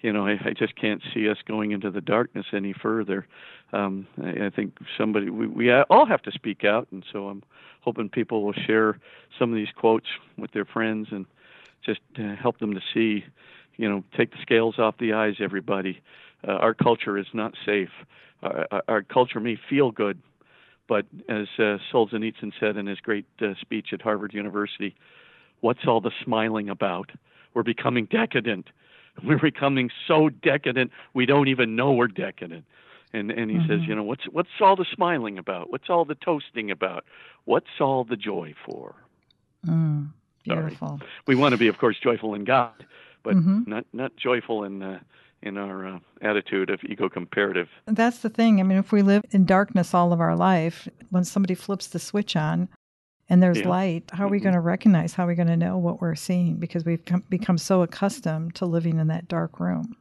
you 0.02 0.14
know, 0.14 0.28
I, 0.28 0.40
I 0.46 0.54
just 0.54 0.76
can't 0.76 1.02
see 1.14 1.30
us 1.30 1.38
going 1.48 1.72
into 1.72 1.90
the 1.90 2.02
darkness 2.02 2.46
any 2.54 2.74
further. 2.74 3.28
Um, 3.74 4.08
I, 4.24 4.46
I 4.46 4.50
think 4.50 4.78
somebody, 4.98 5.30
we, 5.30 5.48
we 5.48 5.72
all 5.72 6.06
have 6.06 6.22
to 6.24 6.32
speak 6.32 6.64
out, 6.64 6.88
and 6.92 7.04
so 7.12 7.28
I'm 7.28 7.44
hoping 7.82 8.10
people 8.10 8.44
will 8.44 8.54
share 8.54 9.00
some 9.40 9.52
of 9.52 9.56
these 9.56 9.72
quotes 9.76 10.08
with 10.38 10.52
their 10.52 10.66
friends 10.66 11.08
and 11.12 11.26
just 11.86 12.02
uh, 12.20 12.36
help 12.36 12.60
them 12.60 12.74
to 12.74 12.82
see, 12.94 13.26
you 13.78 13.90
know, 13.90 14.04
take 14.16 14.32
the 14.32 14.42
scales 14.42 14.78
off 14.78 14.96
the 15.00 15.14
eyes, 15.14 15.36
everybody. 15.40 16.02
Uh, 16.48 16.52
our 16.54 16.74
culture 16.74 17.18
is 17.18 17.28
not 17.34 17.54
safe. 17.66 17.90
Our, 18.44 18.84
our, 18.88 19.02
culture 19.04 19.40
may 19.40 19.58
feel 19.70 19.92
good, 19.92 20.22
but 20.88 21.06
as 21.28 21.48
uh, 21.58 21.78
Solzhenitsyn 21.92 22.52
said 22.60 22.78
in 22.78 22.86
his 22.86 23.00
great 23.00 23.26
uh, 23.42 23.54
speech 23.60 23.88
at 23.94 24.02
Harvard 24.02 24.34
University, 24.34 24.96
what's 25.62 25.88
all 25.88 26.02
the 26.02 26.12
smiling 26.24 26.70
about? 26.70 27.12
We're 27.54 27.64
becoming 27.64 28.06
decadent. 28.06 28.68
We're 29.24 29.40
becoming 29.40 29.90
so 30.08 30.30
decadent 30.30 30.92
we 31.14 31.26
don't 31.26 31.48
even 31.48 31.76
know 31.76 31.94
we're 31.94 32.08
decadent. 32.08 32.66
And 33.14 33.32
and 33.32 33.50
he 33.50 33.58
mm-hmm. 33.58 33.68
says, 33.68 33.88
you 33.88 33.96
know, 33.96 34.04
what's 34.04 34.26
what's 34.32 34.50
all 34.60 34.76
the 34.76 34.86
smiling 34.94 35.38
about? 35.38 35.72
What's 35.72 35.90
all 35.90 36.06
the 36.06 36.16
toasting 36.16 36.70
about? 36.72 37.06
What's 37.46 37.80
all 37.80 38.04
the 38.04 38.18
joy 38.18 38.54
for? 38.66 38.96
Mm, 39.66 40.10
beautiful. 40.44 41.00
Sorry. 41.00 41.10
We 41.26 41.36
want 41.36 41.54
to 41.54 41.58
be, 41.58 41.68
of 41.68 41.78
course, 41.78 41.98
joyful 41.98 42.34
in 42.36 42.44
God, 42.44 42.86
but 43.24 43.36
mm-hmm. 43.36 43.62
not 43.66 43.86
not 43.94 44.16
joyful 44.18 44.66
in 44.66 44.84
uh, 44.84 45.00
in 45.42 45.58
our 45.58 45.88
uh, 45.88 46.00
attitude 46.22 46.70
of 46.70 46.84
ego 46.84 47.08
comparative. 47.08 47.70
That's 47.86 48.20
the 48.20 48.30
thing. 48.30 48.60
I 48.60 48.64
mean, 48.64 48.78
if 48.78 48.92
we 48.92 49.02
live 49.02 49.24
in 49.32 49.46
darkness 49.46 49.94
all 49.94 50.12
of 50.12 50.20
our 50.20 50.36
life, 50.36 50.90
when 51.10 51.24
somebody 51.24 51.56
flips 51.56 51.88
the 51.88 52.00
switch 52.00 52.36
on 52.36 52.68
and 53.30 53.42
there's 53.42 53.60
yeah. 53.60 53.68
light, 53.68 54.10
how 54.14 54.26
are 54.26 54.28
we 54.28 54.38
mm-hmm. 54.38 54.46
going 54.46 54.56
to 54.56 54.62
recognize? 54.62 55.14
How 55.14 55.26
are 55.26 55.28
we 55.28 55.36
going 55.36 55.48
to 55.48 55.58
know 55.58 55.78
what 55.78 56.02
we're 56.02 56.16
seeing? 56.16 56.56
Because 56.56 56.86
we've 56.86 57.04
come, 57.06 57.24
become 57.30 57.58
so 57.58 57.82
accustomed 57.82 58.56
to 58.56 58.66
living 58.66 59.00
in 59.00 59.08
that 59.08 59.28
dark 59.28 59.60
room. 59.60 59.96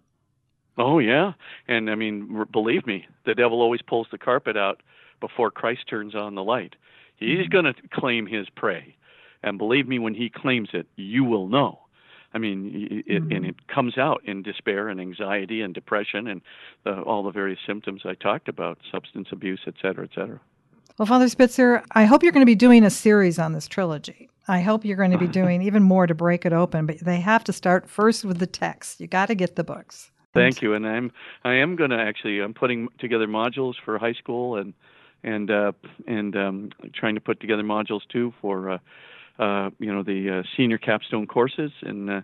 Oh 0.79 0.99
yeah, 0.99 1.33
and 1.69 1.91
I 1.91 1.95
mean, 1.95 2.45
believe 2.53 2.87
me, 2.87 3.07
the 3.25 3.35
devil 3.35 3.63
always 3.63 3.81
pulls 3.83 4.09
the 4.11 4.19
carpet 4.19 4.57
out 4.57 4.83
before 5.21 5.51
Christ 5.51 5.89
turns 5.89 6.15
on 6.15 6.35
the 6.35 6.45
light. 6.45 6.77
He's 7.17 7.39
mm-hmm. 7.39 7.53
going 7.53 7.65
to 7.65 7.75
claim 7.93 8.27
his 8.27 8.49
prey. 8.51 8.95
And 9.43 9.59
believe 9.59 9.87
me, 9.87 9.99
when 9.99 10.15
he 10.15 10.29
claims 10.29 10.71
it, 10.73 10.87
you 10.97 11.25
will 11.25 11.49
know. 11.49 11.81
I 12.35 12.39
mean, 12.39 13.03
it, 13.07 13.23
mm-hmm. 13.23 13.33
and 13.33 13.47
it 13.47 13.69
comes 13.69 13.97
out 13.97 14.23
in 14.25 14.43
despair 14.43 14.89
and 14.89 15.01
anxiety 15.01 15.63
and 15.63 15.73
depression 15.73 16.27
and 16.27 16.43
the, 16.85 17.01
all 17.01 17.23
the 17.23 17.31
various 17.31 17.61
symptoms 17.67 18.03
I 18.05 18.15
talked 18.15 18.49
about, 18.49 18.79
substance 18.93 19.29
abuse, 19.33 19.61
et 19.67 19.75
cetera, 19.81 20.05
et 20.05 20.11
cetera. 20.15 20.41
Well, 20.99 21.05
Father 21.05 21.29
Spitzer, 21.29 21.83
I 21.93 22.07
hope 22.07 22.23
you're 22.23 22.33
going 22.33 22.41
to 22.41 22.51
be 22.51 22.55
doing 22.55 22.83
a 22.83 22.89
series 22.89 23.39
on 23.39 23.53
this 23.53 23.69
trilogy. 23.69 24.31
I 24.49 24.63
hope 24.63 24.83
you're 24.83 24.97
going 24.97 25.11
to 25.11 25.19
be 25.19 25.27
doing 25.41 25.61
even 25.61 25.83
more 25.83 26.07
to 26.07 26.15
break 26.15 26.47
it 26.47 26.55
open, 26.55 26.87
but 26.87 27.01
they 27.01 27.21
have 27.21 27.45
to 27.45 27.53
start 27.53 27.91
first 27.91 28.25
with 28.25 28.39
the 28.39 28.47
text. 28.47 28.99
You 28.99 29.07
got 29.07 29.27
to 29.27 29.35
get 29.35 29.57
the 29.57 29.65
books. 29.65 30.11
Thank 30.33 30.63
you, 30.63 30.73
and 30.73 30.87
I'm 30.87 31.13
I 31.45 31.55
am 31.55 31.77
going 31.77 31.91
to 31.91 31.99
actually 31.99 32.41
I'm 32.41 32.55
putting 32.55 32.89
together 32.99 33.27
modules 33.27 33.75
for 33.85 33.99
high 33.99 34.15
school 34.15 34.57
and 34.57 34.73
and 35.23 35.51
uh, 35.51 35.73
and 36.07 36.35
um, 36.35 36.71
trying 36.95 37.15
to 37.15 37.21
put 37.21 37.41
together 37.41 37.63
modules 37.63 38.01
too 38.11 38.33
for 38.41 38.71
uh, 38.71 38.79
uh, 39.39 39.71
you 39.79 39.93
know 39.93 40.03
the 40.03 40.39
uh, 40.39 40.43
senior 40.57 40.79
capstone 40.79 41.27
courses 41.27 41.73
and 41.83 42.11
uh, 42.11 42.21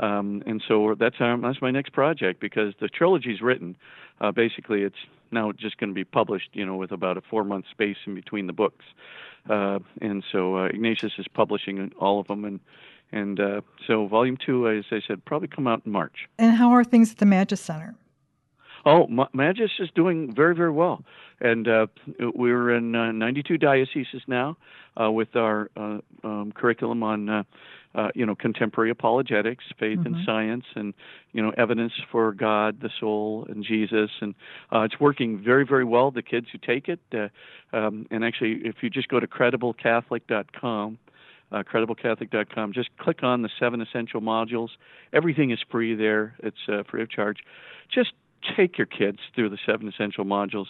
um, 0.00 0.42
and 0.46 0.62
so 0.66 0.94
that's 0.98 1.16
our, 1.20 1.38
that's 1.38 1.62
my 1.62 1.70
next 1.70 1.92
project 1.92 2.40
because 2.40 2.74
the 2.80 2.88
trilogy's 2.88 3.40
written. 3.40 3.76
Uh, 4.20 4.30
basically, 4.32 4.82
it's 4.82 4.96
now 5.30 5.52
just 5.52 5.78
going 5.78 5.90
to 5.90 5.94
be 5.94 6.04
published, 6.04 6.50
you 6.52 6.64
know, 6.64 6.76
with 6.76 6.92
about 6.92 7.16
a 7.16 7.20
four 7.20 7.44
month 7.44 7.66
space 7.70 7.96
in 8.06 8.14
between 8.14 8.46
the 8.46 8.52
books. 8.52 8.84
Uh, 9.48 9.78
and 10.00 10.24
so 10.32 10.56
uh, 10.56 10.64
Ignatius 10.66 11.12
is 11.18 11.26
publishing 11.28 11.92
all 11.98 12.20
of 12.20 12.26
them, 12.28 12.44
and 12.44 12.60
and 13.12 13.38
uh, 13.38 13.60
so 13.86 14.06
volume 14.06 14.36
two, 14.36 14.68
as 14.68 14.84
I 14.90 15.00
said, 15.06 15.24
probably 15.24 15.48
come 15.48 15.66
out 15.66 15.82
in 15.84 15.92
March. 15.92 16.28
And 16.38 16.56
how 16.56 16.70
are 16.70 16.82
things 16.82 17.12
at 17.12 17.18
the 17.18 17.26
Magis 17.26 17.60
Center? 17.60 17.94
Oh, 18.86 19.06
Magis 19.32 19.70
is 19.78 19.88
doing 19.94 20.34
very, 20.34 20.54
very 20.54 20.70
well. 20.70 21.02
And 21.40 21.66
uh, 21.66 21.86
we're 22.18 22.74
in 22.74 22.94
uh, 22.94 23.12
92 23.12 23.58
dioceses 23.58 24.22
now 24.26 24.56
uh, 25.00 25.10
with 25.10 25.34
our 25.36 25.70
uh, 25.76 25.98
um, 26.22 26.52
curriculum 26.54 27.02
on, 27.02 27.28
uh, 27.28 27.42
uh, 27.94 28.08
you 28.14 28.26
know, 28.26 28.34
contemporary 28.34 28.90
apologetics, 28.90 29.64
faith 29.78 29.98
mm-hmm. 29.98 30.14
and 30.14 30.26
science, 30.26 30.64
and 30.74 30.94
you 31.32 31.42
know, 31.42 31.52
evidence 31.56 31.92
for 32.10 32.32
God, 32.32 32.80
the 32.80 32.90
soul, 33.00 33.46
and 33.48 33.64
Jesus. 33.64 34.10
And 34.20 34.34
it's 34.72 35.00
working 35.00 35.42
very, 35.42 35.64
very 35.64 35.84
well. 35.84 36.10
The 36.10 36.22
kids 36.22 36.46
who 36.52 36.58
take 36.58 36.88
it, 36.88 37.00
um, 37.72 38.06
and 38.10 38.24
actually, 38.24 38.60
if 38.64 38.76
you 38.82 38.90
just 38.90 39.08
go 39.08 39.18
to 39.18 39.26
crediblecatholic.com, 39.26 40.98
uh, 41.52 41.62
crediblecatholic.com. 41.62 42.72
Just 42.72 42.88
click 42.98 43.22
on 43.22 43.42
the 43.42 43.50
seven 43.60 43.80
essential 43.80 44.20
modules. 44.20 44.70
Everything 45.12 45.50
is 45.52 45.58
free 45.70 45.94
there. 45.94 46.34
It's 46.42 46.56
uh, 46.68 46.82
free 46.90 47.02
of 47.02 47.10
charge. 47.10 47.38
Just 47.94 48.12
take 48.56 48.78
your 48.78 48.86
kids 48.86 49.18
through 49.34 49.50
the 49.50 49.58
seven 49.64 49.88
essential 49.88 50.24
modules. 50.24 50.66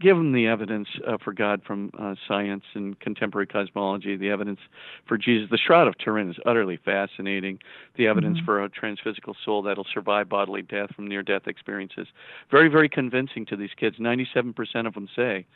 Give 0.00 0.16
them 0.16 0.32
the 0.32 0.46
evidence 0.46 0.86
uh, 1.04 1.18
for 1.22 1.32
God 1.32 1.60
from 1.66 1.90
uh, 1.98 2.14
science 2.28 2.62
and 2.74 2.98
contemporary 3.00 3.48
cosmology, 3.48 4.16
the 4.16 4.30
evidence 4.30 4.60
for 5.06 5.18
Jesus. 5.18 5.50
The 5.50 5.58
Shroud 5.58 5.88
of 5.88 5.98
Turin 5.98 6.30
is 6.30 6.36
utterly 6.46 6.76
fascinating. 6.76 7.58
The 7.96 8.06
evidence 8.06 8.36
mm-hmm. 8.36 8.44
for 8.44 8.62
a 8.62 8.68
transphysical 8.68 9.34
soul 9.44 9.62
that'll 9.62 9.86
survive 9.92 10.28
bodily 10.28 10.62
death 10.62 10.94
from 10.94 11.08
near 11.08 11.24
death 11.24 11.48
experiences. 11.48 12.06
Very, 12.48 12.68
very 12.68 12.88
convincing 12.88 13.44
to 13.46 13.56
these 13.56 13.70
kids. 13.76 13.96
97% 13.98 14.54
of 14.86 14.94
them 14.94 15.08
say 15.16 15.46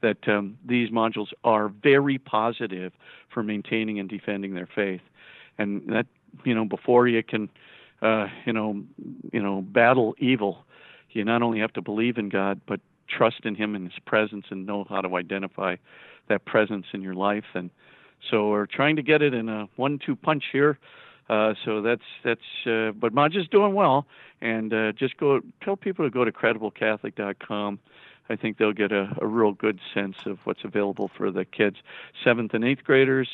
that 0.00 0.28
um, 0.28 0.56
these 0.64 0.90
modules 0.90 1.28
are 1.42 1.68
very 1.68 2.18
positive 2.18 2.92
for 3.32 3.42
maintaining 3.42 3.98
and 3.98 4.08
defending 4.08 4.54
their 4.54 4.68
faith. 4.72 5.00
And 5.58 5.82
that, 5.88 6.06
you 6.44 6.54
know, 6.54 6.64
before 6.64 7.08
you 7.08 7.22
can, 7.24 7.48
uh, 8.00 8.28
you 8.44 8.52
know, 8.52 8.82
you 9.32 9.42
know, 9.42 9.62
battle 9.62 10.14
evil, 10.18 10.64
you 11.10 11.24
not 11.24 11.42
only 11.42 11.60
have 11.60 11.72
to 11.74 11.82
believe 11.82 12.18
in 12.18 12.28
God, 12.28 12.60
but 12.66 12.80
trust 13.08 13.44
in 13.44 13.54
Him 13.54 13.74
and 13.74 13.90
His 13.90 13.98
presence 14.04 14.46
and 14.50 14.66
know 14.66 14.84
how 14.88 15.00
to 15.00 15.16
identify 15.16 15.76
that 16.28 16.44
presence 16.44 16.86
in 16.92 17.02
your 17.02 17.14
life. 17.14 17.44
And 17.54 17.70
so 18.30 18.48
we're 18.48 18.66
trying 18.66 18.96
to 18.96 19.02
get 19.02 19.22
it 19.22 19.34
in 19.34 19.48
a 19.48 19.68
one-two 19.76 20.16
punch 20.16 20.44
here. 20.52 20.78
Uh, 21.28 21.54
so 21.64 21.82
that's 21.82 22.02
that's. 22.24 22.66
Uh, 22.66 22.92
but 22.92 23.12
Magis 23.12 23.48
doing 23.50 23.74
well, 23.74 24.06
and 24.40 24.72
uh, 24.72 24.92
just 24.92 25.16
go 25.18 25.40
tell 25.62 25.76
people 25.76 26.06
to 26.06 26.10
go 26.10 26.24
to 26.24 26.32
crediblecatholic.com. 26.32 27.78
I 28.30 28.36
think 28.36 28.56
they'll 28.56 28.72
get 28.72 28.92
a, 28.92 29.14
a 29.20 29.26
real 29.26 29.52
good 29.52 29.78
sense 29.92 30.16
of 30.26 30.38
what's 30.44 30.64
available 30.64 31.10
for 31.16 31.30
the 31.30 31.44
kids, 31.44 31.76
seventh 32.24 32.54
and 32.54 32.64
eighth 32.64 32.84
graders, 32.84 33.28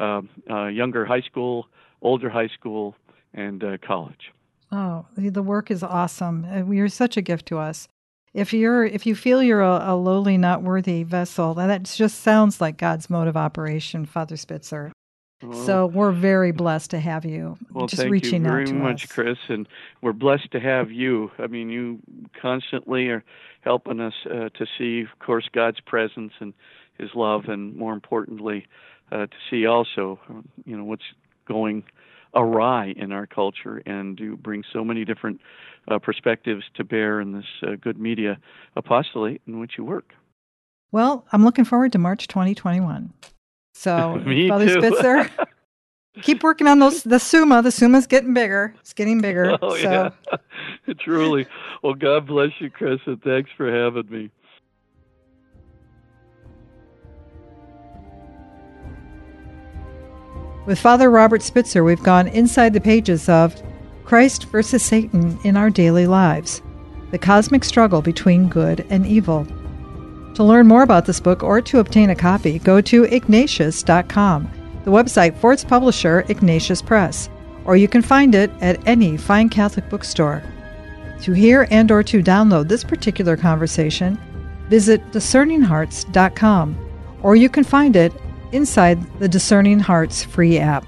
um, 0.00 0.28
uh, 0.50 0.66
younger 0.66 1.04
high 1.04 1.20
school, 1.20 1.68
older 2.02 2.30
high 2.30 2.48
school, 2.48 2.96
and 3.32 3.62
uh, 3.62 3.78
college. 3.78 4.32
Oh, 4.72 5.06
the 5.16 5.42
work 5.42 5.70
is 5.70 5.82
awesome. 5.82 6.46
Uh, 6.50 6.70
you're 6.70 6.88
such 6.88 7.16
a 7.16 7.22
gift 7.22 7.46
to 7.46 7.58
us. 7.58 7.88
If 8.34 8.52
you're 8.52 8.84
if 8.84 9.06
you 9.06 9.14
feel 9.14 9.42
you're 9.42 9.62
a, 9.62 9.92
a 9.92 9.96
lowly, 9.96 10.36
not 10.36 10.62
worthy 10.62 11.04
vessel, 11.04 11.54
that 11.54 11.84
just 11.84 12.20
sounds 12.20 12.60
like 12.60 12.76
God's 12.76 13.08
mode 13.08 13.28
of 13.28 13.36
operation, 13.36 14.04
Father 14.04 14.36
Spitzer. 14.36 14.92
Well, 15.42 15.66
so 15.66 15.86
we're 15.86 16.12
very 16.12 16.50
blessed 16.50 16.90
to 16.92 17.00
have 17.00 17.24
you. 17.24 17.56
Well, 17.72 17.86
just 17.86 18.02
thank 18.02 18.12
reaching 18.12 18.44
you 18.44 18.50
very 18.50 18.68
out 18.68 18.74
much, 18.74 19.04
us. 19.04 19.12
Kris, 19.12 19.38
and 19.48 19.68
we're 20.00 20.14
blessed 20.14 20.50
to 20.52 20.60
have 20.60 20.90
you. 20.90 21.30
I 21.38 21.46
mean, 21.46 21.68
you 21.68 22.00
constantly 22.40 23.08
are 23.08 23.22
helping 23.60 24.00
us 24.00 24.14
uh, 24.26 24.48
to 24.48 24.66
see, 24.78 25.02
of 25.02 25.18
course, 25.18 25.48
God's 25.52 25.80
presence 25.80 26.32
and 26.40 26.54
His 26.98 27.10
love, 27.14 27.44
and 27.48 27.76
more 27.76 27.92
importantly, 27.92 28.66
uh, 29.12 29.26
to 29.26 29.36
see 29.50 29.66
also, 29.66 30.18
you 30.64 30.76
know, 30.76 30.84
what's 30.84 31.04
going 31.46 31.84
awry 32.36 32.94
in 32.96 33.10
our 33.10 33.26
culture 33.26 33.82
and 33.86 34.16
to 34.18 34.36
bring 34.36 34.62
so 34.72 34.84
many 34.84 35.04
different 35.04 35.40
uh, 35.88 35.98
perspectives 35.98 36.64
to 36.74 36.84
bear 36.84 37.20
in 37.20 37.32
this 37.32 37.46
uh, 37.62 37.76
good 37.80 37.98
media 37.98 38.38
apostolate 38.76 39.40
in 39.46 39.58
which 39.58 39.72
you 39.78 39.84
work. 39.84 40.12
Well, 40.92 41.26
I'm 41.32 41.44
looking 41.44 41.64
forward 41.64 41.92
to 41.92 41.98
March 41.98 42.28
2021. 42.28 43.12
So, 43.74 44.22
Father 44.48 44.66
too. 44.66 44.80
Spitzer, 44.80 45.30
keep 46.22 46.42
working 46.42 46.66
on 46.66 46.78
those. 46.78 47.02
The 47.02 47.18
Summa, 47.18 47.62
the 47.62 47.70
Summa's 47.70 48.06
getting 48.06 48.34
bigger. 48.34 48.74
It's 48.80 48.92
getting 48.92 49.20
bigger. 49.20 49.58
Oh 49.60 49.76
so. 49.76 50.12
yeah, 50.30 50.94
truly. 51.00 51.46
Well, 51.82 51.94
God 51.94 52.26
bless 52.26 52.50
you, 52.58 52.70
Kris, 52.70 53.00
and 53.06 53.20
thanks 53.22 53.50
for 53.56 53.70
having 53.70 54.08
me. 54.10 54.30
With 60.66 60.80
Father 60.80 61.10
Robert 61.10 61.42
Spitzer, 61.42 61.84
we've 61.84 62.02
gone 62.02 62.26
inside 62.26 62.72
the 62.72 62.80
pages 62.80 63.28
of 63.28 63.54
Christ 64.04 64.46
versus 64.46 64.82
Satan 64.82 65.38
in 65.44 65.56
Our 65.56 65.70
Daily 65.70 66.08
Lives 66.08 66.60
The 67.12 67.18
Cosmic 67.18 67.62
Struggle 67.62 68.02
Between 68.02 68.48
Good 68.48 68.84
and 68.90 69.06
Evil. 69.06 69.46
To 70.34 70.42
learn 70.42 70.66
more 70.66 70.82
about 70.82 71.06
this 71.06 71.20
book 71.20 71.44
or 71.44 71.62
to 71.62 71.78
obtain 71.78 72.10
a 72.10 72.16
copy, 72.16 72.58
go 72.58 72.80
to 72.80 73.04
ignatius.com, 73.04 74.50
the 74.84 74.90
website 74.90 75.36
for 75.38 75.52
its 75.52 75.62
publisher, 75.62 76.24
Ignatius 76.28 76.82
Press, 76.82 77.30
or 77.64 77.76
you 77.76 77.86
can 77.86 78.02
find 78.02 78.34
it 78.34 78.50
at 78.60 78.84
any 78.88 79.16
fine 79.16 79.48
Catholic 79.48 79.88
bookstore. 79.88 80.42
To 81.22 81.32
hear 81.32 81.68
and 81.70 81.92
or 81.92 82.02
to 82.02 82.24
download 82.24 82.66
this 82.66 82.82
particular 82.82 83.36
conversation, 83.36 84.18
visit 84.68 85.00
discerninghearts.com, 85.12 86.76
or 87.22 87.36
you 87.36 87.48
can 87.48 87.62
find 87.62 87.94
it 87.94 88.12
inside 88.56 88.98
the 89.20 89.28
Discerning 89.28 89.78
Hearts 89.78 90.24
free 90.24 90.58
app. 90.58 90.86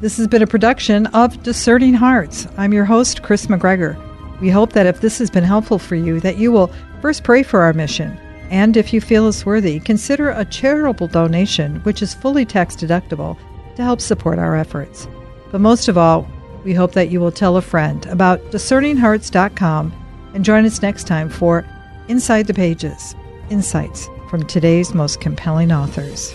This 0.00 0.16
has 0.16 0.26
been 0.26 0.42
a 0.42 0.48
production 0.48 1.06
of 1.06 1.40
Discerning 1.44 1.94
Hearts. 1.94 2.48
I'm 2.56 2.72
your 2.72 2.84
host, 2.84 3.22
Kris 3.22 3.46
McGregor. 3.46 3.96
We 4.40 4.50
hope 4.50 4.72
that 4.72 4.86
if 4.86 5.00
this 5.00 5.18
has 5.18 5.30
been 5.30 5.44
helpful 5.44 5.78
for 5.78 5.94
you, 5.94 6.18
that 6.20 6.38
you 6.38 6.50
will 6.50 6.72
first 7.00 7.22
pray 7.22 7.44
for 7.44 7.60
our 7.60 7.72
mission, 7.72 8.18
and 8.50 8.76
if 8.76 8.92
you 8.92 9.00
feel 9.00 9.28
it's 9.28 9.46
worthy, 9.46 9.78
consider 9.78 10.30
a 10.30 10.44
charitable 10.44 11.06
donation, 11.06 11.76
which 11.84 12.02
is 12.02 12.14
fully 12.14 12.44
tax 12.44 12.74
deductible, 12.74 13.38
to 13.76 13.82
help 13.82 14.00
support 14.00 14.40
our 14.40 14.56
efforts. 14.56 15.06
But 15.52 15.60
most 15.60 15.86
of 15.86 15.96
all, 15.96 16.28
we 16.64 16.74
hope 16.74 16.92
that 16.92 17.10
you 17.10 17.20
will 17.20 17.32
tell 17.32 17.56
a 17.56 17.62
friend 17.62 18.04
about 18.06 18.40
discerninghearts.com 18.50 19.92
and 20.34 20.44
join 20.44 20.66
us 20.66 20.82
next 20.82 21.06
time 21.06 21.28
for 21.28 21.64
Inside 22.08 22.48
the 22.48 22.54
Pages 22.54 23.14
Insights 23.50 24.08
from 24.28 24.44
today's 24.46 24.94
most 24.94 25.20
compelling 25.20 25.70
authors. 25.70 26.34